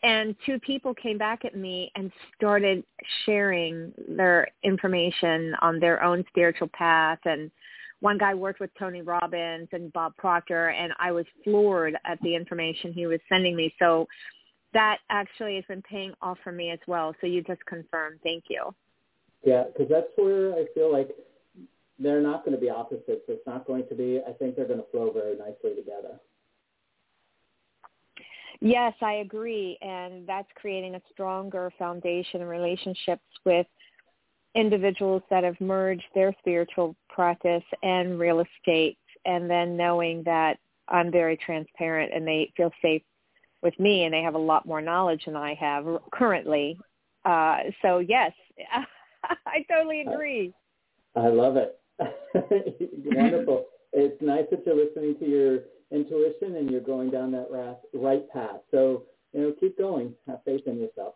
[0.03, 2.85] And two people came back at me and started
[3.25, 7.51] sharing their information on their own spiritual path and
[8.01, 12.35] one guy worked with Tony Robbins and Bob Proctor, and I was floored at the
[12.35, 13.75] information he was sending me.
[13.79, 14.07] So
[14.77, 17.15] that actually has been paying off for me as well.
[17.23, 18.21] So you just confirmed.
[18.23, 18.75] Thank you.
[19.43, 21.09] Yeah, because that's where I feel like
[21.99, 23.23] they're not going to be opposites.
[23.27, 24.21] It's not going to be.
[24.29, 26.21] I think they're going to flow very nicely together.
[28.61, 33.67] Yes, I agree, and that's creating a stronger foundation in relationships with
[34.55, 40.59] individuals that have merged their spiritual practice and real estate and then knowing that
[40.89, 43.03] I'm very transparent and they feel safe
[43.67, 46.79] with me and they have a lot more knowledge than I have currently.
[47.25, 48.31] Uh, so yes,
[49.25, 50.55] I totally agree.
[51.17, 51.81] I love it.
[53.05, 53.67] Wonderful.
[53.93, 55.59] it's nice that you're listening to your
[55.91, 57.49] intuition and you're going down that
[57.93, 58.61] right path.
[58.71, 59.03] So,
[59.33, 60.15] you know, keep going.
[60.29, 61.15] Have faith in yourself.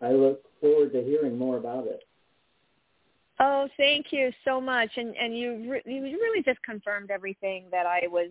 [0.00, 2.00] I look forward to hearing more about it.
[3.40, 4.90] Oh, thank you so much.
[4.96, 8.30] And and you re- you really just confirmed everything that I was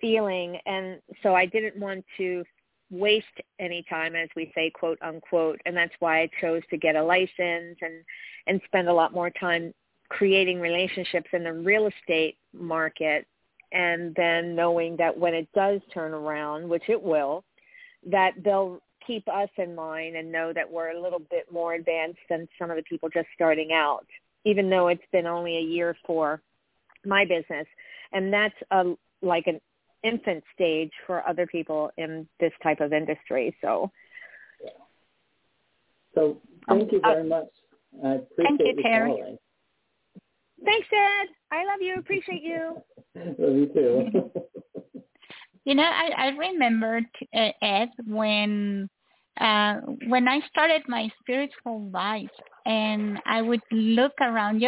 [0.00, 2.44] feeling, and so I didn't want to
[2.90, 3.26] waste
[3.58, 5.60] any time, as we say, quote unquote.
[5.66, 8.04] And that's why I chose to get a license and
[8.46, 9.72] and spend a lot more time
[10.08, 13.26] creating relationships in the real estate market,
[13.72, 17.44] and then knowing that when it does turn around, which it will,
[18.06, 22.18] that they'll keep us in mind and know that we're a little bit more advanced
[22.28, 24.06] than some of the people just starting out
[24.44, 26.40] even though it's been only a year for
[27.04, 27.66] my business.
[28.12, 29.60] And that's a, like an
[30.02, 33.56] infant stage for other people in this type of industry.
[33.60, 33.90] So,
[34.62, 34.70] yeah.
[36.14, 37.48] so thank you very uh, much.
[38.04, 39.10] I appreciate thank you, Terry.
[39.10, 39.38] Calling.
[40.64, 41.28] Thanks, Ed.
[41.52, 41.96] I love you.
[41.98, 42.82] Appreciate you.
[43.16, 44.30] love you too.
[45.64, 47.00] you know, I, I remember
[47.34, 48.88] uh, Ed when
[49.40, 52.28] uh, when I started my spiritual life,
[52.66, 54.62] and I would look around.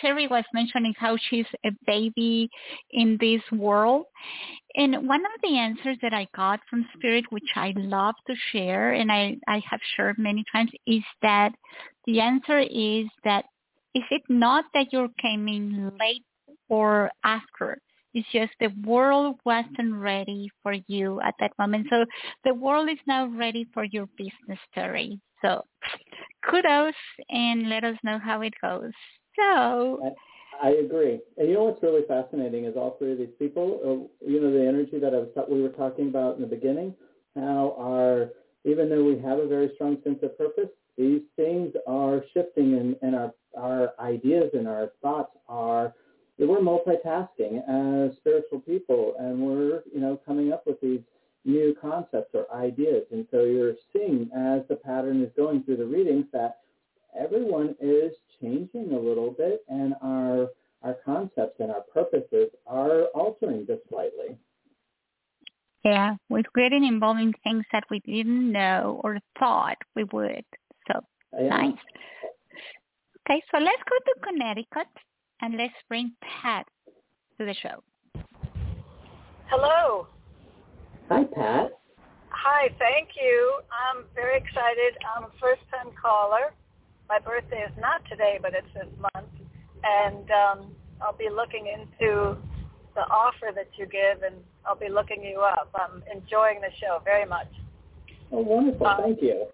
[0.00, 2.48] Terry was mentioning how she's a baby
[2.90, 4.06] in this world.
[4.74, 8.92] And one of the answers that I got from Spirit, which I love to share,
[8.92, 11.52] and I, I have shared many times, is that
[12.06, 13.46] the answer is that
[13.94, 16.24] is it not that you're coming late
[16.68, 17.78] or after?
[18.16, 21.88] It's just the world wasn't ready for you at that moment.
[21.90, 22.06] So
[22.44, 25.20] the world is now ready for your business story.
[25.44, 25.60] So
[26.48, 26.94] kudos
[27.28, 28.92] and let us know how it goes.
[29.38, 30.00] So
[30.62, 31.20] I, I agree.
[31.36, 34.50] And you know what's really fascinating is all three of these people, uh, you know,
[34.50, 36.94] the energy that I was we were talking about in the beginning,
[37.34, 38.30] how our
[38.64, 42.96] even though we have a very strong sense of purpose, these things are shifting and,
[43.02, 45.92] and our our ideas and our thoughts are
[46.38, 51.00] we're multitasking as spiritual people and we're, you know, coming up with these
[51.44, 53.04] new concepts or ideas.
[53.10, 56.58] And so you're seeing as the pattern is going through the readings that
[57.18, 60.48] everyone is changing a little bit and our
[60.82, 64.36] our concepts and our purposes are altering just slightly.
[65.84, 70.44] Yeah, we're getting involved in things that we didn't know or thought we would.
[70.86, 71.00] So
[71.40, 71.48] yeah.
[71.48, 71.78] nice.
[73.28, 74.86] Okay, so let's go to Connecticut
[75.40, 76.66] and let's bring Pat
[77.38, 77.82] to the show.
[79.48, 80.08] Hello.
[81.08, 81.70] Hi, Pat.
[82.30, 83.60] Hi, thank you.
[83.70, 84.96] I'm very excited.
[85.16, 86.52] I'm a first-time caller.
[87.08, 89.30] My birthday is not today, but it's this month.
[89.84, 92.36] And um, I'll be looking into
[92.94, 94.34] the offer that you give, and
[94.66, 95.70] I'll be looking you up.
[95.74, 97.48] I'm enjoying the show very much.
[98.32, 98.86] Oh, wonderful.
[98.86, 99.46] Um, Thank you.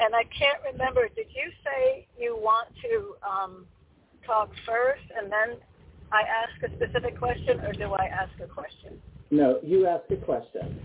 [0.00, 3.66] And I can't remember, did you say you want to um,
[4.28, 5.56] talk first and then
[6.12, 8.96] I ask a specific question, or do I ask a question?
[9.30, 10.80] No, you ask a question.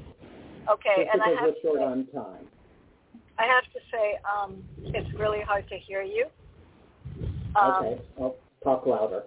[0.70, 2.48] Okay, and I have we're short on time.
[3.38, 4.64] I have to say, um,
[4.94, 6.28] it's really hard to hear you.
[7.56, 9.24] Um, okay, I'll talk louder.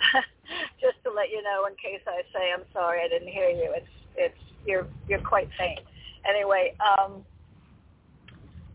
[0.80, 3.72] just to let you know, in case I say I'm sorry I didn't hear you,
[3.76, 5.80] it's it's you're you're quite faint.
[6.28, 7.24] Anyway, um,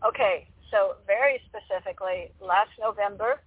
[0.06, 3.40] okay, so very specifically, last November,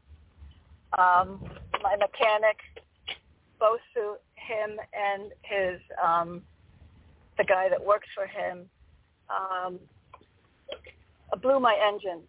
[0.98, 1.40] um,
[1.82, 2.58] my mechanic,
[3.60, 6.42] both through him and his um,
[7.38, 8.66] the guy that works for him,
[9.30, 9.80] um,
[11.42, 12.22] blew my engine.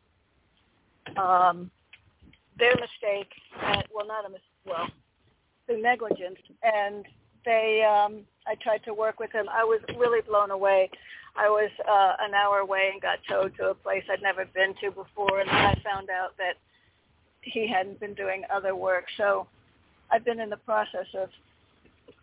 [1.17, 1.71] Um,
[2.59, 3.31] their mistake,
[3.63, 4.89] and, well, not a mis- well,
[5.67, 7.05] through negligence, and
[7.45, 9.47] they, um, I tried to work with him.
[9.51, 10.91] I was really blown away.
[11.37, 14.75] I was uh, an hour away and got towed to a place I'd never been
[14.81, 16.57] to before, and then I found out that
[17.45, 19.05] he hadn't been doing other work.
[19.17, 19.47] So
[20.11, 21.29] I've been in the process of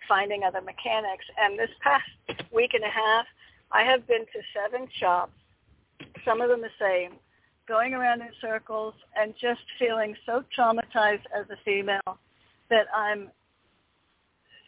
[0.08, 2.10] finding other mechanics, and this past
[2.52, 3.26] week and a half,
[3.72, 5.32] I have been to seven shops,
[6.26, 7.14] some of them the same,
[7.68, 12.18] going around in circles and just feeling so traumatized as a female
[12.70, 13.30] that I'm,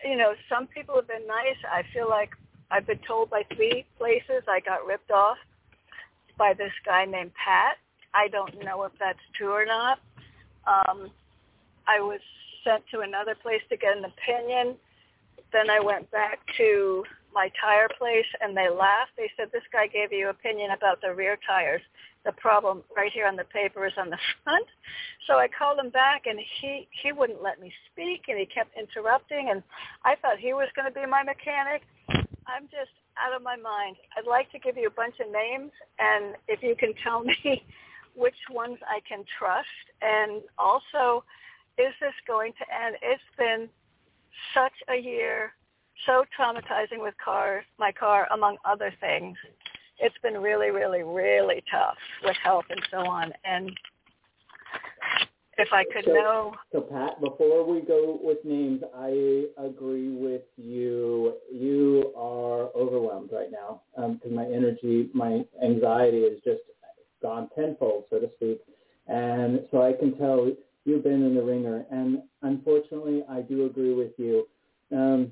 [0.05, 1.57] you know, some people have been nice.
[1.69, 2.29] I feel like
[2.71, 5.37] I've been told by three places I got ripped off
[6.37, 7.77] by this guy named Pat.
[8.13, 9.99] I don't know if that's true or not.
[10.67, 11.11] Um,
[11.87, 12.19] I was
[12.63, 14.75] sent to another place to get an opinion.
[15.51, 17.03] Then I went back to
[17.33, 19.11] my tire place and they laughed.
[19.17, 21.81] They said, this guy gave you an opinion about the rear tires.
[22.25, 24.67] The problem right here on the paper is on the front.
[25.27, 28.77] So I called him back and he, he wouldn't let me speak and he kept
[28.77, 29.61] interrupting and
[30.05, 31.81] I thought he was going to be my mechanic.
[32.47, 33.97] I'm just out of my mind.
[34.17, 37.63] I'd like to give you a bunch of names and if you can tell me
[38.15, 39.67] which ones I can trust
[40.03, 41.23] and also
[41.77, 42.97] is this going to end?
[43.01, 43.67] It's been
[44.53, 45.53] such a year
[46.05, 49.37] so traumatizing with car, my car, among other things.
[49.99, 53.31] It's been really, really, really tough with health and so on.
[53.45, 53.71] And
[55.57, 56.53] if I could so, know.
[56.71, 61.35] So Pat, before we go with names, I agree with you.
[61.51, 66.61] You are overwhelmed right now because um, my energy, my anxiety is just
[67.21, 68.61] gone tenfold, so to speak.
[69.07, 70.51] And so I can tell
[70.85, 71.85] you've been in the wringer.
[71.91, 74.47] And unfortunately, I do agree with you.
[74.91, 75.31] Um,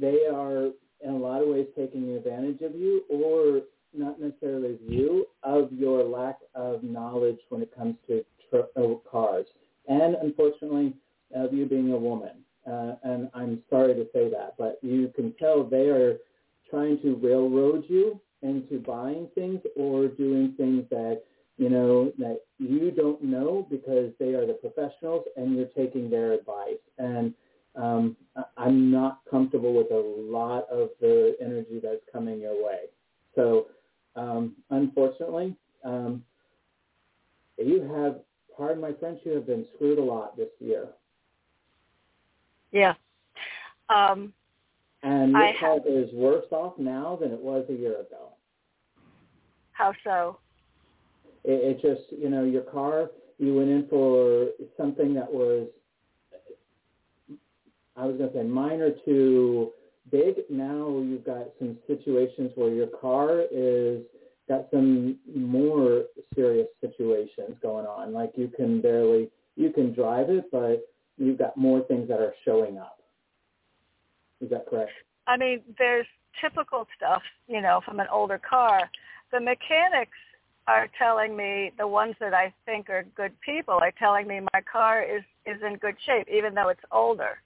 [0.00, 0.70] they are
[1.04, 3.62] in a lot of ways taking advantage of you or
[3.94, 8.94] not necessarily of you, of your lack of knowledge when it comes to tr- uh,
[9.10, 9.46] cars.
[9.88, 10.94] And unfortunately,
[11.34, 12.42] of you being a woman.
[12.66, 16.18] Uh, and I'm sorry to say that, but you can tell they are
[16.68, 21.22] trying to railroad you into buying things or doing things that
[21.58, 26.32] you know that you don't know because they are the professionals and you're taking their
[26.32, 26.78] advice.
[26.98, 27.34] And
[27.74, 28.16] um,
[28.56, 32.86] I'm not comfortable with a lot of the energy that's coming your way.
[33.34, 33.66] So
[34.14, 35.54] um, unfortunately,
[35.84, 36.24] um,
[37.58, 38.20] you have,
[38.56, 40.88] pardon my French, you have been screwed a lot this year.
[42.72, 42.94] Yeah.
[43.88, 44.32] Um,
[45.02, 48.32] and your health is worse off now than it was a year ago.
[49.72, 50.38] How so?
[51.46, 55.68] It, it just, you know, your car, you went in for something that was
[57.96, 59.70] I was going to say minor to
[60.10, 60.36] big.
[60.50, 64.02] Now you've got some situations where your car is
[64.48, 68.12] got some more serious situations going on.
[68.12, 70.86] Like you can barely, you can drive it, but
[71.16, 73.00] you've got more things that are showing up.
[74.40, 74.92] Is that correct?
[75.26, 76.06] I mean, there's
[76.40, 78.90] typical stuff, you know, from an older car.
[79.32, 80.18] The mechanics
[80.66, 84.60] are telling me the ones that I think are good people are telling me my
[84.60, 87.38] car is is in good shape, even though it's older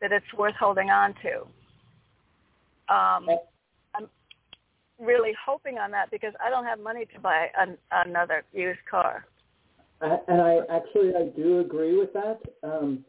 [0.00, 1.40] that it's worth holding on to.
[2.94, 3.28] Um,
[3.94, 4.08] I'm
[5.00, 9.26] really hoping on that because I don't have money to buy an, another used car.
[10.00, 12.40] and I actually I do agree with that.
[12.62, 13.04] Um,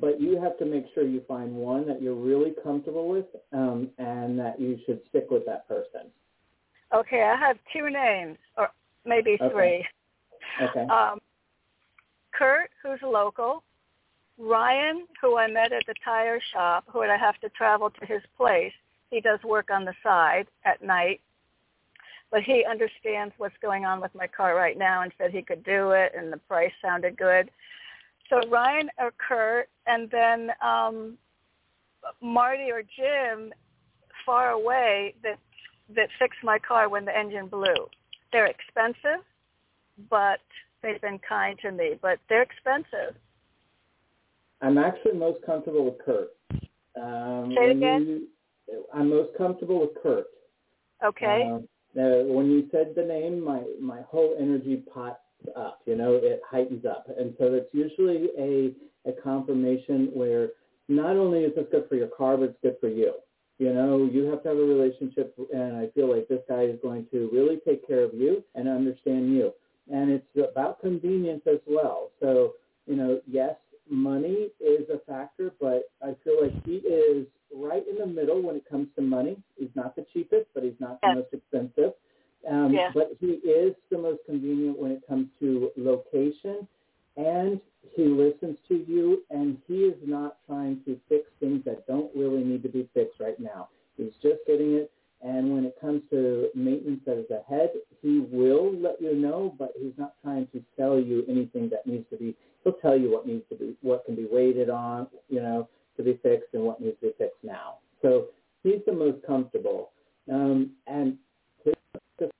[0.00, 3.88] but you have to make sure you find one that you're really comfortable with, um,
[3.98, 6.10] and that you should stick with that person.
[6.94, 8.68] Okay, I have two names, or
[9.04, 9.48] maybe okay.
[9.50, 9.86] three.
[10.62, 10.86] Okay.
[10.86, 11.18] Um,
[12.32, 13.62] Kurt, who's local,
[14.38, 18.22] Ryan, who I met at the tire shop, who I have to travel to his
[18.36, 18.72] place,
[19.10, 21.20] he does work on the side at night,
[22.30, 25.64] but he understands what's going on with my car right now and said he could
[25.64, 27.50] do it, and the price sounded good.
[28.30, 31.18] So Ryan or Kurt, and then um,
[32.22, 33.52] Marty or Jim,
[34.24, 35.38] far away that
[35.96, 37.88] that fixed my car when the engine blew.
[38.32, 39.24] They're expensive,
[40.08, 40.40] but
[40.82, 41.98] they've been kind to me.
[42.00, 43.14] But they're expensive.
[44.62, 46.30] I'm actually most comfortable with Kurt.
[47.00, 48.26] Um, Say it again.
[48.68, 50.26] You, I'm most comfortable with Kurt.
[51.04, 51.50] Okay.
[51.50, 55.18] Uh, uh, when you said the name, my my whole energy pops
[55.56, 55.80] up.
[55.86, 58.72] You know, it heightens up, and so it's usually a
[59.08, 60.50] a confirmation where
[60.88, 63.14] not only is this good for your car, but it's good for you.
[63.60, 66.78] You know, you have to have a relationship, and I feel like this guy is
[66.80, 69.52] going to really take care of you and understand you.
[69.92, 72.10] And it's about convenience as well.
[72.20, 72.54] So,
[72.86, 73.56] you know, yes,
[73.90, 78.56] money is a factor, but I feel like he is right in the middle when
[78.56, 79.36] it comes to money.
[79.58, 81.92] He's not the cheapest, but he's not the most expensive.
[82.50, 82.92] Um, Yeah.
[82.94, 86.66] But he is the most convenient when it comes to location,
[87.16, 87.60] and
[87.94, 92.44] he listens to you, and he is not trying to fix things that don't really
[92.44, 93.68] need to be fixed right now.
[93.96, 94.90] He's just getting it.
[95.22, 99.72] And when it comes to maintenance that is ahead, he will let you know, but
[99.78, 102.34] he's not trying to sell you anything that needs to be.
[102.64, 106.02] He'll tell you what needs to be, what can be waited on, you know, to
[106.02, 107.76] be fixed, and what needs to be fixed now.
[108.00, 108.28] So
[108.62, 109.90] he's the most comfortable.
[110.32, 111.18] Um, and
[111.64, 111.74] his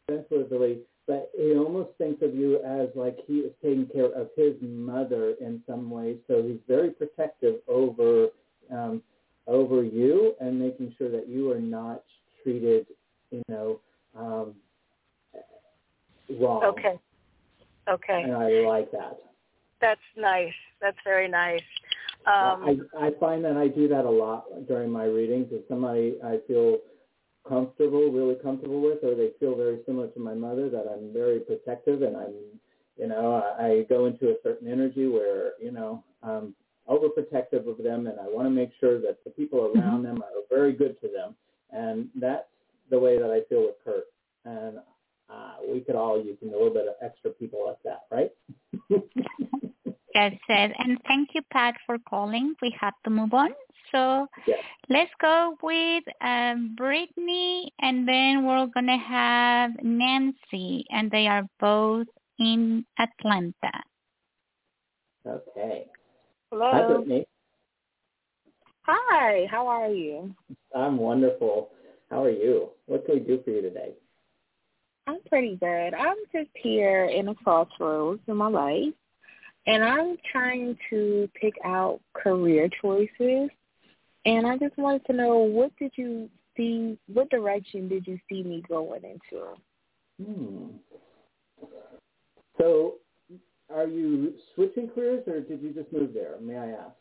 [0.08, 0.80] sensitively,
[1.10, 5.34] but he almost thinks of you as like he is taking care of his mother
[5.40, 6.14] in some way.
[6.28, 8.28] So he's very protective over
[8.72, 9.02] um,
[9.48, 12.04] over you and making sure that you are not
[12.44, 12.86] treated,
[13.32, 13.80] you know,
[14.16, 14.54] um,
[16.40, 16.62] wrong.
[16.62, 16.96] Okay.
[17.88, 18.22] Okay.
[18.22, 19.18] And I like that.
[19.80, 20.52] That's nice.
[20.80, 21.60] That's very nice.
[22.24, 25.48] Um, I, I find that I do that a lot during my readings.
[25.50, 26.78] If somebody I feel
[27.48, 31.40] comfortable, really comfortable with, or they feel very similar to my mother, that I'm very
[31.40, 32.34] protective and I'm,
[32.96, 36.54] you know, I, I go into a certain energy where, you know, I'm
[36.88, 40.42] overprotective of them and I want to make sure that the people around them are
[40.50, 41.34] very good to them.
[41.70, 42.48] And that's
[42.90, 44.06] the way that I feel with Kurt.
[44.44, 44.78] And
[45.32, 48.30] uh, we could all use a little bit of extra people like that, right?
[50.14, 50.72] Yes, yes.
[50.78, 52.54] And thank you, Pat, for calling.
[52.60, 53.50] We have to move on.
[53.92, 54.58] So Yes.
[54.88, 61.46] let's go with um, Brittany, and then we're going to have Nancy, and they are
[61.58, 62.06] both
[62.38, 63.82] in Atlanta.
[65.26, 65.86] Okay.
[66.52, 66.96] Hi, Hello.
[66.96, 67.26] Brittany.
[68.82, 69.46] Hi.
[69.50, 70.34] How are you?
[70.74, 71.70] I'm wonderful.
[72.10, 72.70] How are you?
[72.86, 73.92] What can we do for you today?
[75.06, 75.94] I'm pretty good.
[75.94, 78.94] I'm just here in a crossroads in my life,
[79.66, 83.50] and I'm trying to pick out career choices.
[84.26, 86.98] And I just wanted to know what did you see?
[87.12, 89.46] What direction did you see me going into?
[90.22, 90.66] Hmm.
[92.58, 92.94] So,
[93.74, 96.34] are you switching careers, or did you just move there?
[96.40, 96.96] May I ask?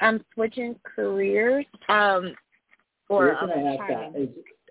[0.00, 1.64] I'm switching careers.
[1.88, 2.34] Um,
[3.08, 4.28] or the reason I'm I ask that is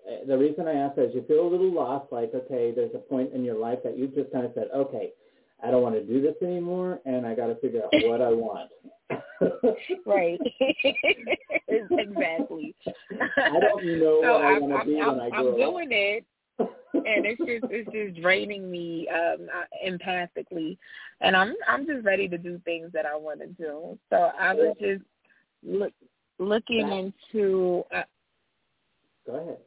[0.08, 2.10] uh, the reason I ask that is you feel a little lost.
[2.12, 5.10] Like, okay, there's a point in your life that you just kind of said, okay,
[5.62, 8.30] I don't want to do this anymore, and I got to figure out what I
[8.30, 8.70] want.
[10.06, 10.40] Right.
[11.68, 12.74] exactly.
[13.36, 15.44] I don't know so what I I'm, want to I'm, be I'm, when I I'm
[15.44, 16.24] grow doing it,
[16.58, 20.76] and it's just it's just draining me um uh, empathically,
[21.20, 23.98] and I'm I'm just ready to do things that I want to do.
[24.10, 25.02] So I was just
[25.62, 25.92] look
[26.38, 27.84] looking into.
[27.94, 28.02] Uh,
[29.26, 29.58] Go ahead.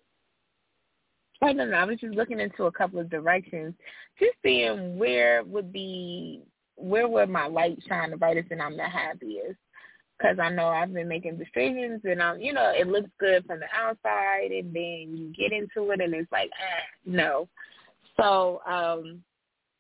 [1.41, 1.78] I don't know.
[1.78, 3.74] I was just looking into a couple of directions,
[4.20, 6.41] just seeing where would be
[6.78, 9.58] where would my light shine the brightest and I'm the happiest.
[10.18, 13.60] Because I know I've been making decisions and I'm, you know, it looks good from
[13.60, 17.50] the outside, and then you get into it and it's like, ah, no.
[18.18, 19.22] So, um,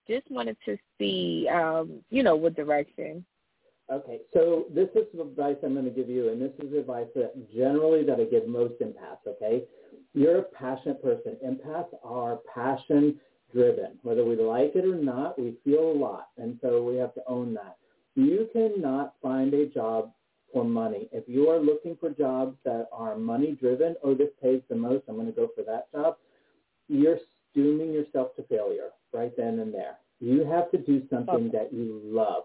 [0.09, 3.25] just wanted to see, um, you know, what direction.
[3.91, 7.33] Okay, so this is advice I'm going to give you, and this is advice that
[7.53, 9.27] generally that I give most empaths.
[9.27, 9.63] Okay,
[10.13, 11.37] you're a passionate person.
[11.45, 13.19] Empaths are passion
[13.53, 13.97] driven.
[14.03, 17.21] Whether we like it or not, we feel a lot, and so we have to
[17.27, 17.77] own that.
[18.15, 20.11] You cannot find a job
[20.53, 21.09] for money.
[21.11, 25.03] If you are looking for jobs that are money driven, oh, this pays the most,
[25.07, 26.15] I'm going to go for that job.
[26.87, 27.17] You're
[27.53, 29.97] dooming yourself to failure right then and there.
[30.19, 32.43] You have to do something that you love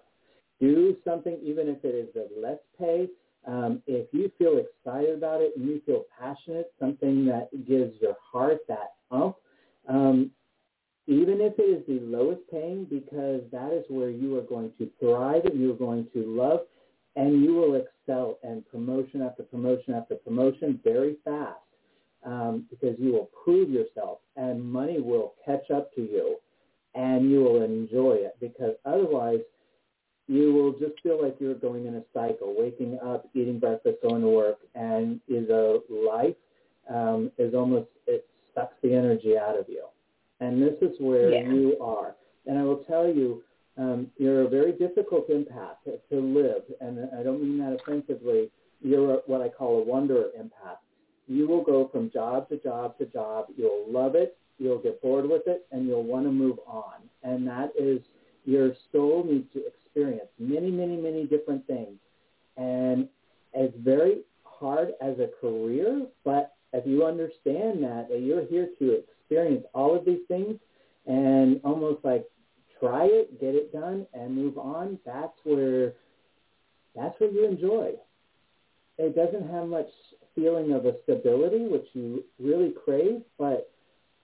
[0.61, 3.09] do something, even if it is a less pay.
[3.47, 8.15] Um, if you feel excited about it and you feel passionate, something that gives your
[8.23, 9.37] heart that ump,
[9.89, 10.31] um,
[11.11, 14.89] even if it is the lowest paying, because that is where you are going to
[14.99, 16.61] thrive and you are going to love,
[17.17, 21.59] and you will excel and promotion after promotion after promotion very fast
[22.25, 26.37] um, because you will prove yourself and money will catch up to you
[26.95, 29.41] and you will enjoy it because otherwise–
[30.31, 34.23] you will just feel like you're going in a cycle, waking up, eating breakfast, going
[34.23, 36.37] to work, and is a life
[36.89, 39.85] um, is almost it sucks the energy out of you.
[40.41, 41.51] And this is where Yeah.
[41.53, 42.14] you are.
[42.47, 43.43] And I will tell you,
[43.76, 48.51] um, you're a very difficult empath to, to live, and I don't mean that offensively.
[48.82, 50.78] You're a, what I call a wanderer empath.
[51.28, 53.47] You will go from job to job to job.
[53.57, 54.36] You'll love it.
[54.59, 56.95] You'll get bored with it, and you'll want to move on.
[57.22, 58.01] And that is
[58.45, 61.99] your soul needs to experience many, many, many different things.
[62.57, 63.09] And
[63.55, 68.93] it's very hard as a career, but if you understand that, that you're here to
[69.31, 70.57] experience all of these things
[71.07, 72.24] and almost like
[72.78, 75.93] try it, get it done, and move on, that's where
[76.97, 77.93] that's what you enjoy.
[78.99, 79.89] It doesn't have much
[80.35, 83.70] feeling of a stability, which you really crave, but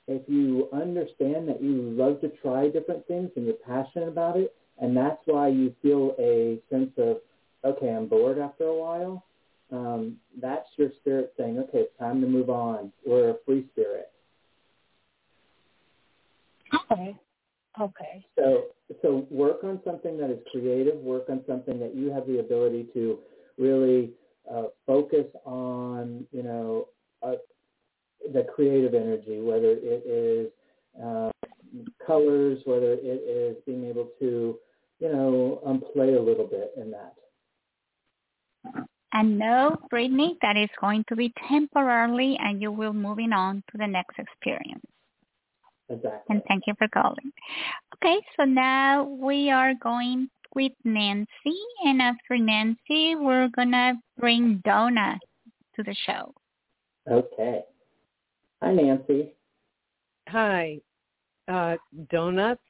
[0.09, 4.55] if you understand that you love to try different things and you're passionate about it,
[4.81, 7.19] and that's why you feel a sense of,
[7.65, 9.25] okay, I'm bored after a while.
[9.73, 12.93] Um, that's your spirit saying, okay, it's time to move on.
[13.05, 14.11] We're a free spirit.
[16.91, 17.17] Okay.
[17.81, 18.25] Okay.
[18.39, 18.65] So,
[19.03, 20.97] so work on something that is creative.
[20.97, 23.19] Work on something that you have the ability to
[23.59, 24.13] really
[24.51, 26.27] uh, focus on.
[26.33, 26.89] You know,
[27.23, 27.35] uh,
[28.33, 30.51] the creative energy, whether it is
[31.03, 31.31] uh,
[32.07, 34.59] colors, whether it is being able to,
[35.01, 37.15] you know, um, play a little bit in that.
[39.13, 43.79] And no, Brittany, that is going to be temporarily and you will moving on to
[43.79, 44.85] the next experience.
[45.89, 46.35] Exactly.
[46.35, 47.33] And thank you for calling.
[47.95, 51.29] Okay, so now we are going with Nancy.
[51.85, 55.19] And after Nancy, we're going to bring Donna
[55.77, 56.35] to the show.
[57.09, 57.63] Okay.
[58.63, 59.33] Hi, Nancy.
[60.29, 60.81] Hi.
[61.47, 61.77] Uh,
[62.11, 62.61] donuts?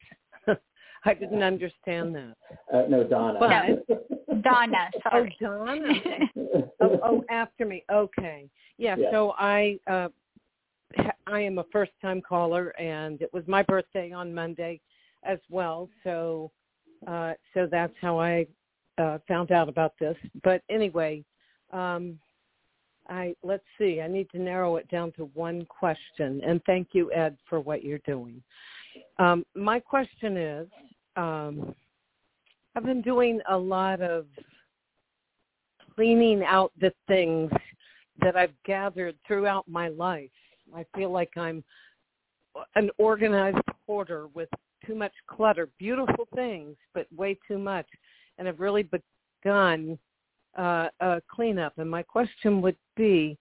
[1.05, 2.35] I didn't understand that.
[2.73, 3.39] Uh, no, Donna.
[3.39, 5.37] But, Donna, sorry.
[5.43, 5.93] Oh, Donna.
[6.81, 7.85] oh, oh, after me.
[7.91, 8.49] Okay.
[8.79, 9.11] Yeah, Yeah.
[9.11, 10.09] so I uh ha-
[11.27, 14.81] I am a first time caller and it was my birthday on Monday
[15.25, 15.89] as well.
[16.05, 16.51] So
[17.07, 18.47] uh so that's how I
[18.99, 20.17] uh found out about this.
[20.43, 21.25] But anyway,
[21.73, 22.19] um
[23.09, 24.01] I let's see.
[24.01, 26.41] I need to narrow it down to one question.
[26.45, 28.43] And thank you, Ed, for what you're doing.
[29.19, 30.69] Um, my question is,
[31.17, 31.75] um,
[32.75, 34.27] I've been doing a lot of
[35.95, 37.51] cleaning out the things
[38.21, 40.31] that I've gathered throughout my life.
[40.75, 41.63] I feel like I'm
[42.75, 44.49] an organized hoarder with
[44.87, 47.87] too much clutter, beautiful things, but way too much.
[48.39, 48.89] And I've really
[49.45, 49.99] begun
[50.57, 51.75] uh, a cleanup.
[51.79, 53.37] And my question would be,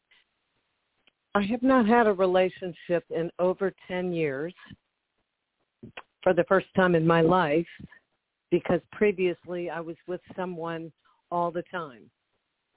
[1.33, 4.53] I have not had a relationship in over 10 years
[6.23, 7.67] for the first time in my life
[8.51, 10.91] because previously I was with someone
[11.31, 12.09] all the time.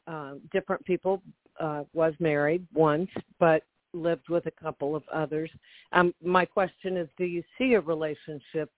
[0.07, 1.23] Uh, different people,
[1.61, 3.63] uh, was married once, but
[3.93, 5.51] lived with a couple of others.
[5.93, 8.71] Um, my question is, do you see a relationship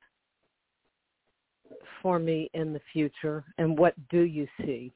[2.03, 4.93] for me in the future, and what do you see?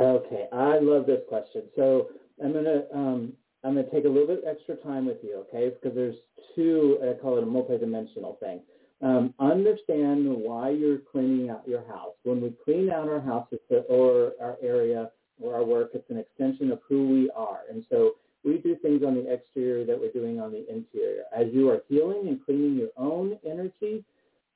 [0.00, 1.64] Okay, I love this question.
[1.76, 2.08] So
[2.42, 3.32] I'm gonna um,
[3.64, 5.70] I'm gonna take a little bit extra time with you, okay?
[5.70, 6.16] Because there's
[6.54, 6.98] two.
[7.02, 8.60] I call it a multidimensional thing.
[9.02, 12.14] Um, understand why you're cleaning out your house.
[12.22, 13.48] When we clean out our house
[13.88, 15.10] or our area
[15.40, 17.60] or our work, it's an extension of who we are.
[17.68, 18.12] And so
[18.44, 21.22] we do things on the exterior that we're doing on the interior.
[21.34, 24.04] As you are healing and cleaning your own energy,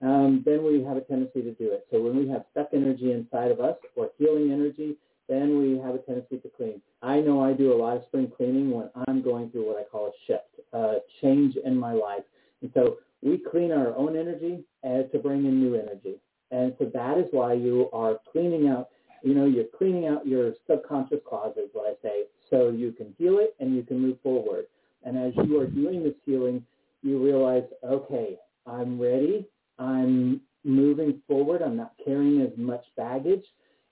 [0.03, 1.87] um, then we have a tendency to do it.
[1.91, 4.97] So when we have stuck energy inside of us or healing energy,
[5.29, 6.81] then we have a tendency to clean.
[7.03, 9.85] I know I do a lot of spring cleaning when I'm going through what I
[9.85, 12.23] call a shift, a change in my life.
[12.63, 16.17] And so we clean our own energy uh, to bring in new energy.
[16.51, 18.91] And so that is why you are cleaning out,
[19.23, 23.15] you know, you're cleaning out your subconscious closet, is what I say, so you can
[23.19, 24.67] heal it and you can move forward.
[25.05, 26.65] And as you are doing this healing,
[27.03, 28.37] you realize, okay,
[28.67, 29.47] I'm ready.
[29.79, 31.63] I'm moving forward.
[31.63, 33.45] I'm not carrying as much baggage.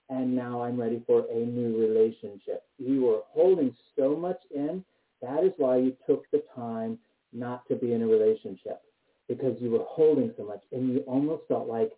[0.09, 2.63] And now I'm ready for a new relationship.
[2.77, 4.83] You were holding so much in.
[5.21, 6.99] That is why you took the time
[7.33, 8.81] not to be in a relationship
[9.27, 11.91] because you were holding so much and you almost felt like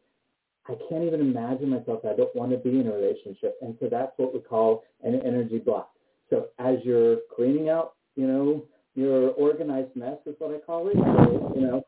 [0.67, 2.01] I can't even imagine myself.
[2.05, 3.57] I don't want to be in a relationship.
[3.61, 5.91] And so that's what we call an energy block.
[6.29, 8.63] So as you're cleaning out, you know,
[8.95, 10.95] your organized mess is what I call it.
[10.95, 11.85] So, you know,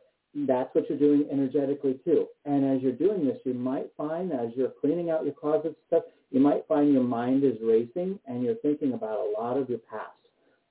[0.48, 2.28] that's what you're doing energetically too.
[2.46, 6.04] And as you're doing this, you might find as you're cleaning out your closet stuff,
[6.32, 9.80] you might find your mind is racing and you're thinking about a lot of your
[9.80, 10.12] past.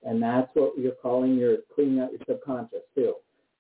[0.05, 3.15] And that's what you're calling your cleaning out your subconscious too.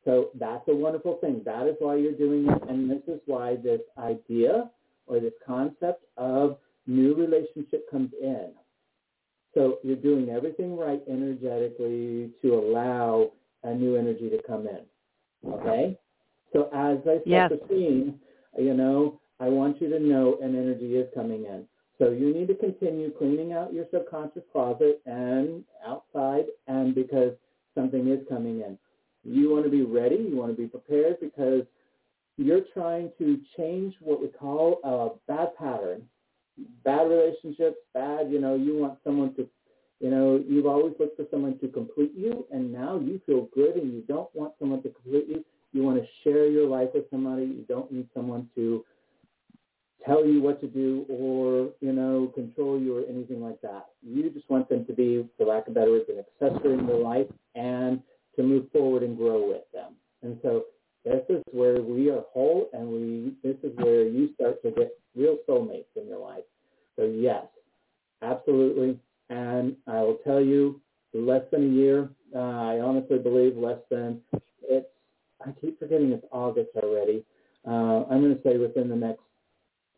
[0.04, 1.42] So that's a wonderful thing.
[1.44, 2.62] That is why you're doing it.
[2.68, 4.70] And this is why this idea
[5.06, 8.52] or this concept of new relationship comes in.
[9.58, 13.32] So you're doing everything right energetically to allow
[13.64, 14.82] a new energy to come in.
[15.52, 15.98] Okay?
[16.52, 17.50] So as I set Yes.
[17.50, 18.20] the scene,
[18.56, 21.66] you know, I want you to know an energy is coming in.
[21.98, 27.32] So you need to continue cleaning out your subconscious closet and outside and because
[27.74, 28.78] something is coming in.
[29.24, 31.64] You want to be ready, you want to be prepared because
[32.36, 36.08] you're trying to change what we call a bad pattern.
[36.84, 39.46] Bad relationships, bad, you know, you want someone to,
[40.00, 43.76] you know, you've always looked for someone to complete you and now you feel good
[43.76, 45.44] and you don't want someone to complete you.
[45.72, 47.42] You want to share your life with somebody.
[47.42, 48.84] You don't need someone to
[50.04, 53.86] tell you what to do or, you know, control you or anything like that.
[54.02, 57.02] You just want them to be, for lack of better words, an accessory in your
[57.02, 58.00] life and
[58.36, 59.94] to move forward and grow with them.
[60.22, 60.64] And so
[61.04, 62.22] this is where we are
[65.16, 66.44] real soulmates in your life.
[66.96, 67.44] So yes,
[68.22, 68.98] absolutely.
[69.30, 70.80] And I will tell you,
[71.14, 74.20] less than a year, uh, I honestly believe less than,
[74.62, 74.86] it's,
[75.44, 77.24] I keep forgetting it's August already.
[77.66, 79.22] Uh, I'm going to say within the next,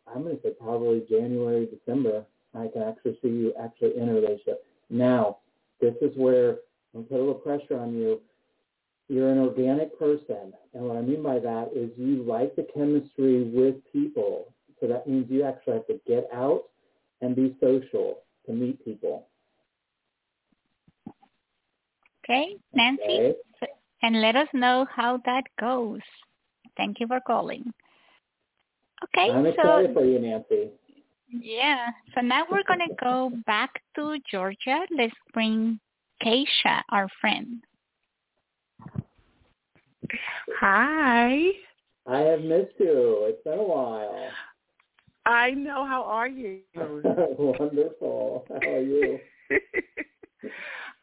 [0.07, 4.13] I'm going to say probably January, December, I can actually see you actually in a
[4.13, 4.65] relationship.
[4.89, 5.37] Now,
[5.79, 6.57] this is where
[6.93, 8.19] I'm put a little pressure on you.
[9.07, 10.53] You're an organic person.
[10.73, 14.50] And what I mean by that is you like the chemistry with people.
[14.81, 16.63] So that means you actually have to get out
[17.21, 18.17] and be social
[18.47, 19.27] to meet people.
[22.25, 23.35] Okay, Nancy, Okay?
[24.01, 26.01] and let us know how that goes.
[26.77, 27.71] Thank you for calling.
[29.03, 30.69] Okay, I'm so excited for you, Nancy.
[31.29, 34.85] yeah, so now we're gonna go back to Georgia.
[34.95, 35.79] Let's bring
[36.23, 37.63] Keisha, our friend.
[40.59, 41.51] Hi.
[42.07, 43.25] I have missed you.
[43.27, 44.29] It's been a while.
[45.25, 45.85] I know.
[45.85, 46.61] How are you?
[46.75, 48.45] Wonderful.
[48.49, 49.19] How are you?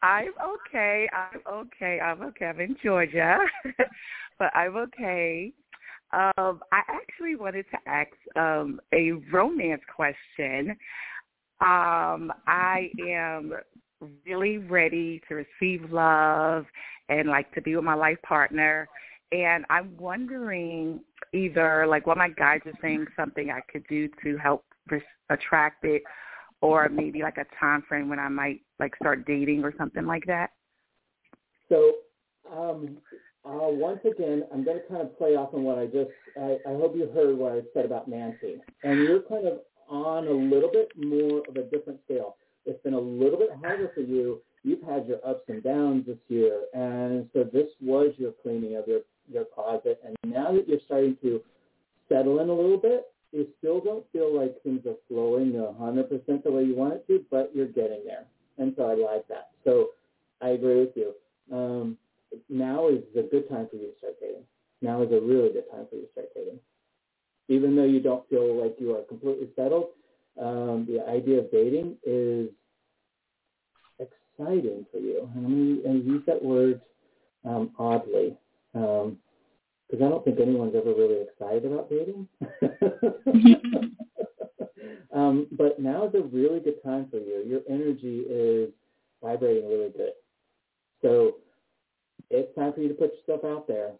[0.01, 1.07] I'm okay.
[1.13, 1.99] I'm okay.
[1.99, 2.45] I'm okay.
[2.45, 3.37] I'm in Georgia,
[4.39, 5.51] but I'm okay.
[6.11, 10.71] Um, I actually wanted to ask um, a romance question.
[11.61, 13.53] Um, I am
[14.25, 16.65] really ready to receive love
[17.09, 18.87] and like to be with my life partner.
[19.31, 21.01] And I'm wondering
[21.33, 24.65] either like what my guides are saying something I could do to help
[25.29, 26.01] attract it
[26.61, 30.25] or maybe like a time frame when I might like start dating or something like
[30.25, 30.51] that.
[31.69, 31.93] So,
[32.51, 32.97] um,
[33.45, 36.09] uh, once again, I'm going to kind of play off on what I just.
[36.37, 39.59] I, I hope you heard what I said about Nancy, and you're kind of
[39.89, 42.35] on a little bit more of a different scale.
[42.65, 44.41] It's been a little bit harder for you.
[44.63, 48.87] You've had your ups and downs this year, and so this was your cleaning of
[48.87, 49.01] your
[49.31, 50.01] your closet.
[50.05, 51.41] And now that you're starting to
[52.07, 56.51] settle in a little bit, you still don't feel like things are flowing 100% the
[56.51, 58.25] way you want it to, but you're getting there.
[58.57, 59.51] And so I like that.
[59.63, 59.89] So
[60.41, 61.13] I agree with you.
[61.51, 61.97] Um,
[62.49, 64.43] now is a good time for you to start dating.
[64.81, 66.59] Now is a really good time for you to start dating.
[67.47, 69.89] Even though you don't feel like you are completely settled,
[70.39, 72.49] um, the idea of dating is
[73.99, 75.29] exciting for you.
[75.35, 76.81] And to use that word
[77.45, 78.37] um, oddly
[78.73, 82.27] because I don't think anyone's ever really excited about dating.
[85.13, 87.43] um, but now is a really good time for you.
[87.45, 88.69] Your energy is
[89.21, 90.13] vibrating really good.
[91.01, 91.37] So
[92.29, 93.91] it's time for you to put yourself out there,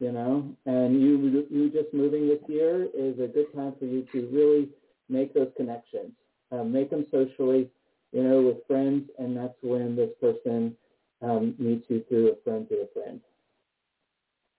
[0.00, 4.06] you know, and you you just moving this year is a good time for you
[4.12, 4.68] to really
[5.08, 6.12] make those connections,
[6.52, 7.68] um, make them socially,
[8.12, 10.76] you know, with friends, and that's when this person
[11.22, 13.20] um, meets you through a friend to a friend,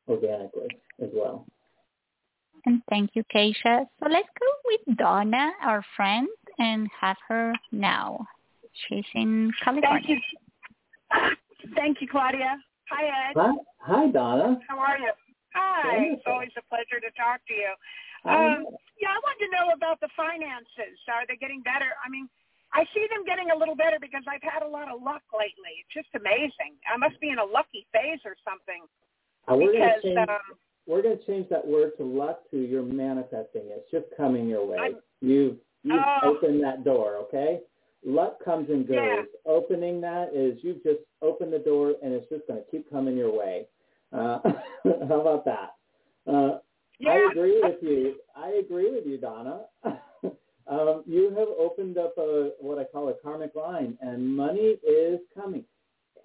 [0.10, 0.68] organically
[1.02, 1.46] as well.
[2.66, 3.86] And thank you, Keisha.
[4.00, 8.26] So let's go with Donna, our friend, and have her now.
[8.88, 10.02] She's in California.
[10.02, 11.72] Thank you.
[11.76, 12.58] Thank you, Claudia.
[12.92, 13.34] Hi, Ed.
[13.38, 14.60] Hi, hi, Donna.
[14.68, 15.12] How are you?
[15.54, 16.14] Hi.
[16.14, 17.72] It's always a pleasure to talk to you.
[18.28, 18.68] Um,
[19.00, 21.00] yeah, I wanted to know about the finances.
[21.08, 21.96] Are they getting better?
[22.04, 22.28] I mean,
[22.74, 25.82] I see them getting a little better because I've had a lot of luck lately.
[25.82, 26.78] It's just amazing.
[26.86, 28.86] I must be in a lucky phase or something.
[29.50, 30.18] Uh, we're gonna change.
[30.18, 30.28] um,
[30.88, 33.62] we're going to change that word to luck to you're manifesting.
[33.68, 34.78] It's just coming your way.
[34.78, 36.32] I'm- You've you've Oh.
[36.36, 37.18] opened that door.
[37.18, 37.62] Okay.
[38.04, 38.96] Luck comes and goes.
[38.98, 39.24] Yeah.
[39.46, 43.16] Opening that is you've just opened the door and it's just going to keep coming
[43.18, 43.68] your way.
[44.12, 44.40] Uh,
[45.08, 45.76] how about that?
[46.26, 46.58] Uh,
[47.00, 48.16] yeah, I agree with you.
[48.36, 49.66] I agree with you, Donna.
[50.68, 55.20] um, you have opened up a what I call a karmic line, and money is
[55.36, 55.66] coming.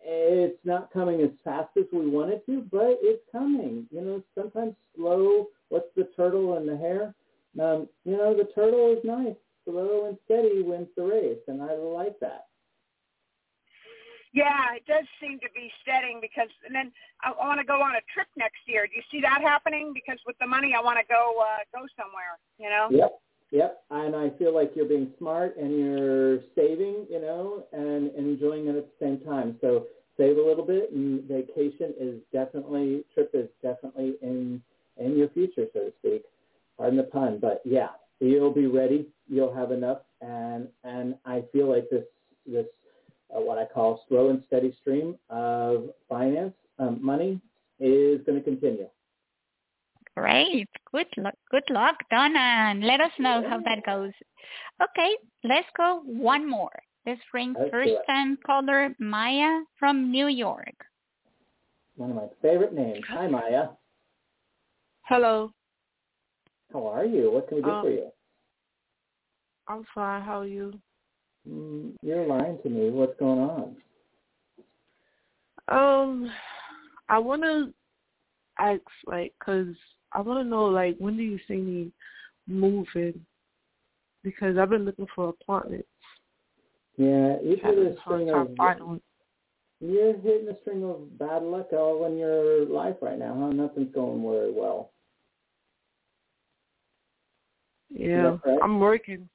[0.04, 3.86] It's not coming as fast as we want it to, but it's coming.
[3.90, 5.48] You know, sometimes slow.
[5.70, 7.14] What's the turtle and the hare?
[7.60, 9.36] Um, you know, the turtle is nice.
[9.64, 12.46] Slow and steady wins the race, and I like that.
[14.34, 16.92] yeah, it does seem to be steadying because, and then
[17.22, 18.86] I, I want to go on a trip next year.
[18.86, 19.92] Do you see that happening?
[19.94, 22.36] Because with the money, I want to go uh, go somewhere.
[22.58, 22.88] You know.
[22.90, 23.12] Yep,
[23.54, 23.84] yep.
[23.90, 28.76] And I feel like you're being smart and you're saving, you know, and enjoying it
[28.76, 29.56] at the same time.
[29.60, 29.86] So
[30.16, 34.62] save a little bit, and vacation is definitely trip is definitely in
[34.96, 36.24] in your future, so to speak.
[36.76, 37.88] Pardon the pun, but yeah,
[38.20, 39.06] you'll be ready.
[39.28, 42.04] You'll have enough, and and I feel like this
[42.46, 42.66] this
[43.34, 47.40] uh, what I call slow and steady stream of finance um, money
[47.80, 48.88] is going to continue.
[50.16, 50.68] Great.
[50.92, 51.34] Good luck.
[51.50, 52.38] Good luck, Donna.
[52.38, 54.12] And let us know how that goes.
[54.82, 56.70] Okay, let's go one more.
[57.06, 57.98] Let's bring Let's first it.
[58.06, 60.74] time caller Maya from New York.
[61.96, 63.04] One of my favorite names.
[63.08, 63.68] Hi, Maya.
[65.02, 65.52] Hello.
[66.72, 67.30] How are you?
[67.30, 68.10] What can we do Um, for you?
[69.68, 70.22] I'm fine.
[70.22, 70.72] How are you?
[71.48, 72.90] Mm, You're lying to me.
[72.90, 73.76] What's going on?
[75.68, 76.30] Um,
[77.08, 77.72] I want to
[78.58, 79.74] ask, like, because
[80.14, 81.92] I want to know, like, when do you see me
[82.46, 83.24] moving?
[84.22, 85.88] Because I've been looking for apartments.
[86.96, 89.02] Yeah, you hit a string of finally.
[89.80, 93.52] you're hitting a string of bad luck all in your life right now, huh?
[93.52, 94.92] Nothing's going very well.
[97.90, 99.28] Yeah, I'm working.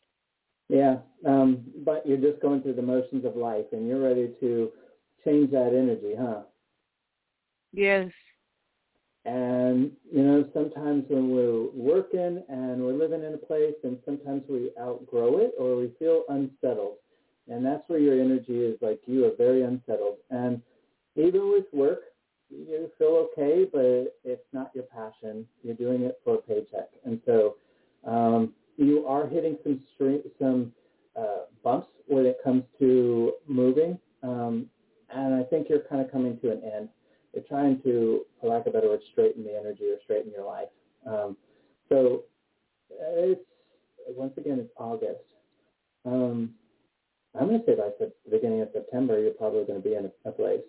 [0.70, 4.72] Yeah, um, but you're just going through the motions of life, and you're ready to
[5.26, 6.42] change that energy, huh?
[7.74, 8.10] Yes.
[9.30, 14.42] And you know, sometimes when we're working and we're living in a place, and sometimes
[14.50, 16.96] we outgrow it or we feel unsettled,
[17.48, 18.80] and that's where your energy is.
[18.82, 20.60] Like you are very unsettled, and
[21.16, 22.00] even with work,
[22.50, 25.46] you feel okay, but it's not your passion.
[25.62, 27.56] You're doing it for a paycheck, and so
[28.08, 30.74] um, you are hitting some string, some
[31.16, 34.66] uh, bumps when it comes to moving, um,
[35.14, 36.90] and I think you're kind of coming to an end.
[37.40, 40.46] You're trying to, for lack of a better word, straighten the energy or straighten your
[40.46, 40.68] life.
[41.08, 41.38] Um,
[41.88, 42.24] so
[42.90, 43.42] it's
[44.10, 45.24] once again it's August.
[46.06, 46.52] Um,
[47.40, 50.06] I'm going to say by the beginning of September, you're probably going to be in
[50.06, 50.62] a, a place.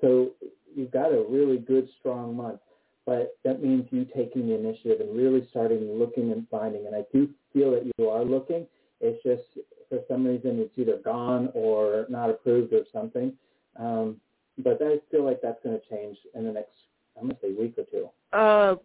[0.00, 0.30] So
[0.74, 2.60] you've got a really good, strong month
[3.06, 6.86] but that means you taking the initiative and really starting looking and finding.
[6.86, 8.66] And I do feel that you are looking.
[9.00, 13.32] It's just for some reason it's either gone or not approved or something.
[13.78, 14.20] Um,
[14.58, 16.72] but I feel like that's going to change in the next,
[17.16, 18.08] I'm going to say, week or two.
[18.36, 18.76] Uh,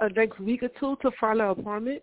[0.00, 2.02] a next week or two to find an apartment.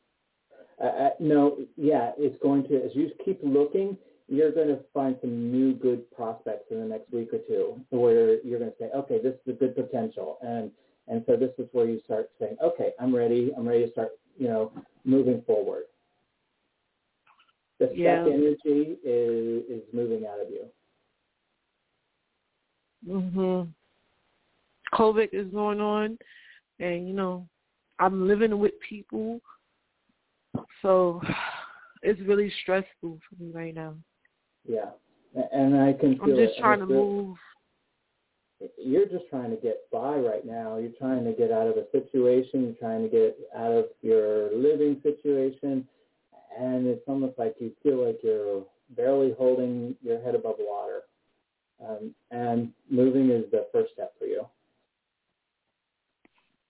[0.82, 2.84] Uh, uh, no, yeah, it's going to.
[2.84, 7.12] As you keep looking, you're going to find some new good prospects in the next
[7.12, 10.72] week or two, where you're going to say, okay, this is a good potential, and
[11.08, 13.52] and so this is where you start saying, okay, I'm ready.
[13.58, 14.72] I'm ready to start, you know,
[15.04, 15.84] moving forward.
[17.80, 18.24] The yeah.
[18.24, 20.66] stuck energy is is moving out of you.
[23.08, 23.74] Mhm.
[24.94, 26.18] COVID is going on,
[26.80, 27.48] and you know,
[28.00, 29.42] I'm living with people,
[30.82, 31.22] so
[32.04, 33.96] it's really stressful for me right now.
[34.68, 34.92] Yeah,
[35.52, 36.62] and I can feel I'm just it.
[36.62, 37.38] trying to move
[38.78, 40.78] you're just trying to get by right now.
[40.78, 42.64] You're trying to get out of a situation.
[42.64, 45.88] You're trying to get out of your living situation,
[46.58, 48.64] and it's almost like you feel like you're
[48.96, 51.02] barely holding your head above water.
[51.86, 54.46] Um, and moving is the first step for you.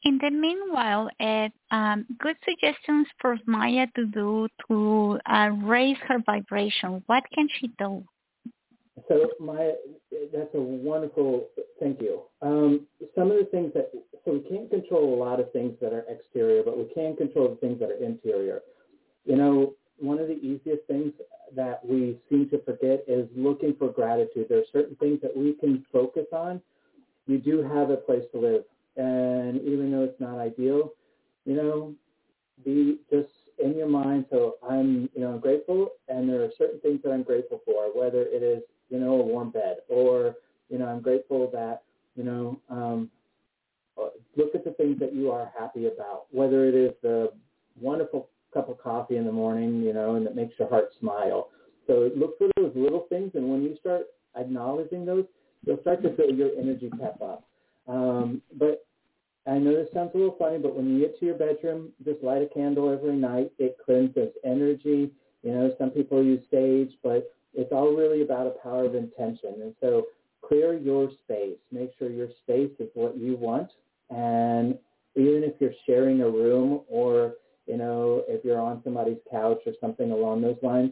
[0.04, 6.20] In the meanwhile, Ed, um, good suggestions for Maya to do to uh, raise her
[6.26, 7.04] vibration.
[7.08, 8.04] What can she do?
[9.08, 9.74] So Maya,
[10.34, 11.48] that's a wonderful,
[11.80, 12.22] thank you.
[12.42, 13.92] Um, some of the things that,
[14.24, 17.50] so we can't control a lot of things that are exterior, but we can control
[17.50, 18.62] the things that are interior.
[19.26, 21.14] You know, one of the easiest things
[21.56, 24.48] that we seem to forget is looking for gratitude.
[24.50, 26.62] There are certain things that we can focus on.
[27.26, 28.64] You do have a place to live.
[28.96, 30.94] And even though it's not ideal,
[31.46, 31.94] you know,
[32.66, 33.30] be just
[33.64, 34.26] in your mind.
[34.30, 37.86] So I'm, you know, I'm grateful, and there are certain things that I'm grateful for,
[37.96, 39.78] whether it is you know, a warm bed.
[39.90, 40.36] Or,
[40.70, 41.84] you know, I'm grateful that,
[42.16, 43.10] you know, um,
[44.02, 47.32] uh, look at the things that you are happy about, whether it is the
[47.80, 51.50] wonderful cup of coffee in the morning, you know, and that makes your heart smile.
[51.86, 55.26] So look for those little things, and when you start acknowledging those,
[55.66, 57.46] you'll start to feel your energy pep up.
[57.88, 58.86] Um, but
[59.48, 62.22] I know this sounds a little funny, but when you get to your bedroom, just
[62.22, 63.52] light a candle every night.
[63.58, 65.12] It cleanses energy.
[65.44, 69.56] You know, some people use sage, but it's all really about a power of intention.
[69.62, 70.08] And so
[70.42, 71.58] clear your space.
[71.72, 73.70] Make sure your space is what you want.
[74.10, 74.78] And
[75.16, 77.36] even if you're sharing a room or,
[77.68, 80.92] you know, if you're on somebody's couch or something along those lines,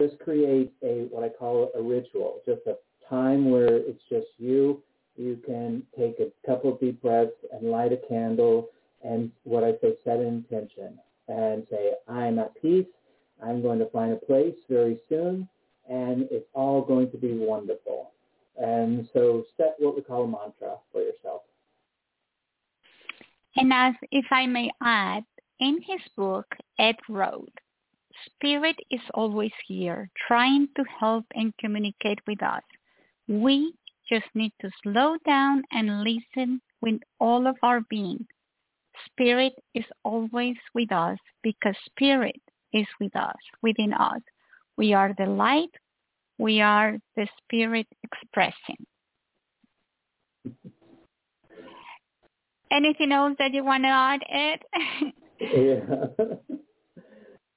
[0.00, 2.76] just create a what I call a ritual, just a
[3.08, 4.82] time where it's just you.
[5.16, 8.68] You can take a couple of deep breaths and light a candle
[9.04, 10.98] and what I say, set an intention
[11.28, 12.86] and say, I'm at peace.
[13.42, 15.48] I'm going to find a place very soon
[15.88, 18.10] and it's all going to be wonderful.
[18.56, 21.42] And so set what we call a mantra for yourself.
[23.56, 25.24] And as if I may add,
[25.60, 26.46] in his book,
[26.78, 27.52] Ed wrote,
[28.26, 32.62] Spirit is always here, trying to help and communicate with us.
[33.28, 33.74] We
[34.08, 38.26] just need to slow down and listen with all of our being.
[39.06, 42.40] Spirit is always with us because Spirit
[42.72, 44.20] is with us, within us.
[44.76, 45.70] We are the light.
[46.38, 48.86] We are the spirit expressing.
[52.72, 55.12] Anything else that you want to add, Ed?
[55.52, 56.06] yeah.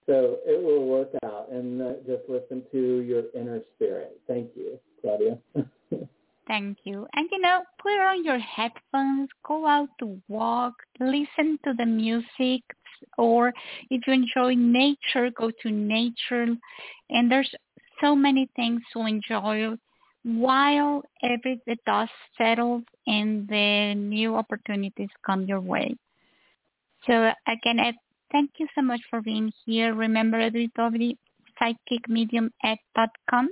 [0.06, 4.20] so it will work out, and uh, just listen to your inner spirit.
[4.28, 5.38] Thank you, Claudia.
[6.48, 7.06] Thank you.
[7.14, 12.64] And you know, put on your headphones, go out to walk, listen to the music,
[13.18, 13.54] or
[13.90, 16.48] if you enjoy nature, go to nature.
[17.10, 17.54] And there's
[18.02, 19.76] so many things to enjoy
[20.24, 25.96] while every the dust settles and the new opportunities come your way.
[27.08, 27.96] So again, Ed,
[28.32, 29.94] thank you so much for being here.
[29.94, 33.50] Remember, www.psychicmediumed.com.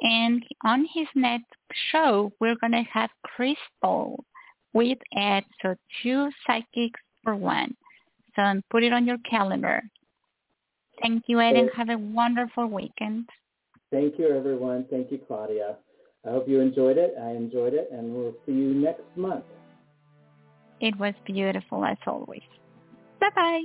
[0.00, 1.52] And on his next
[1.90, 4.24] show, we're going to have Crystal
[4.72, 5.44] with Ed.
[5.60, 7.74] So two psychics for one.
[8.36, 9.82] So put it on your calendar.
[11.02, 13.28] Thank you, Ed, and have a wonderful weekend.
[13.90, 14.84] Thank you, everyone.
[14.90, 15.76] Thank you, Claudia.
[16.26, 17.14] I hope you enjoyed it.
[17.20, 19.44] I enjoyed it, and we'll see you next month.
[20.80, 22.42] It was beautiful as always.
[23.20, 23.64] Bye-bye.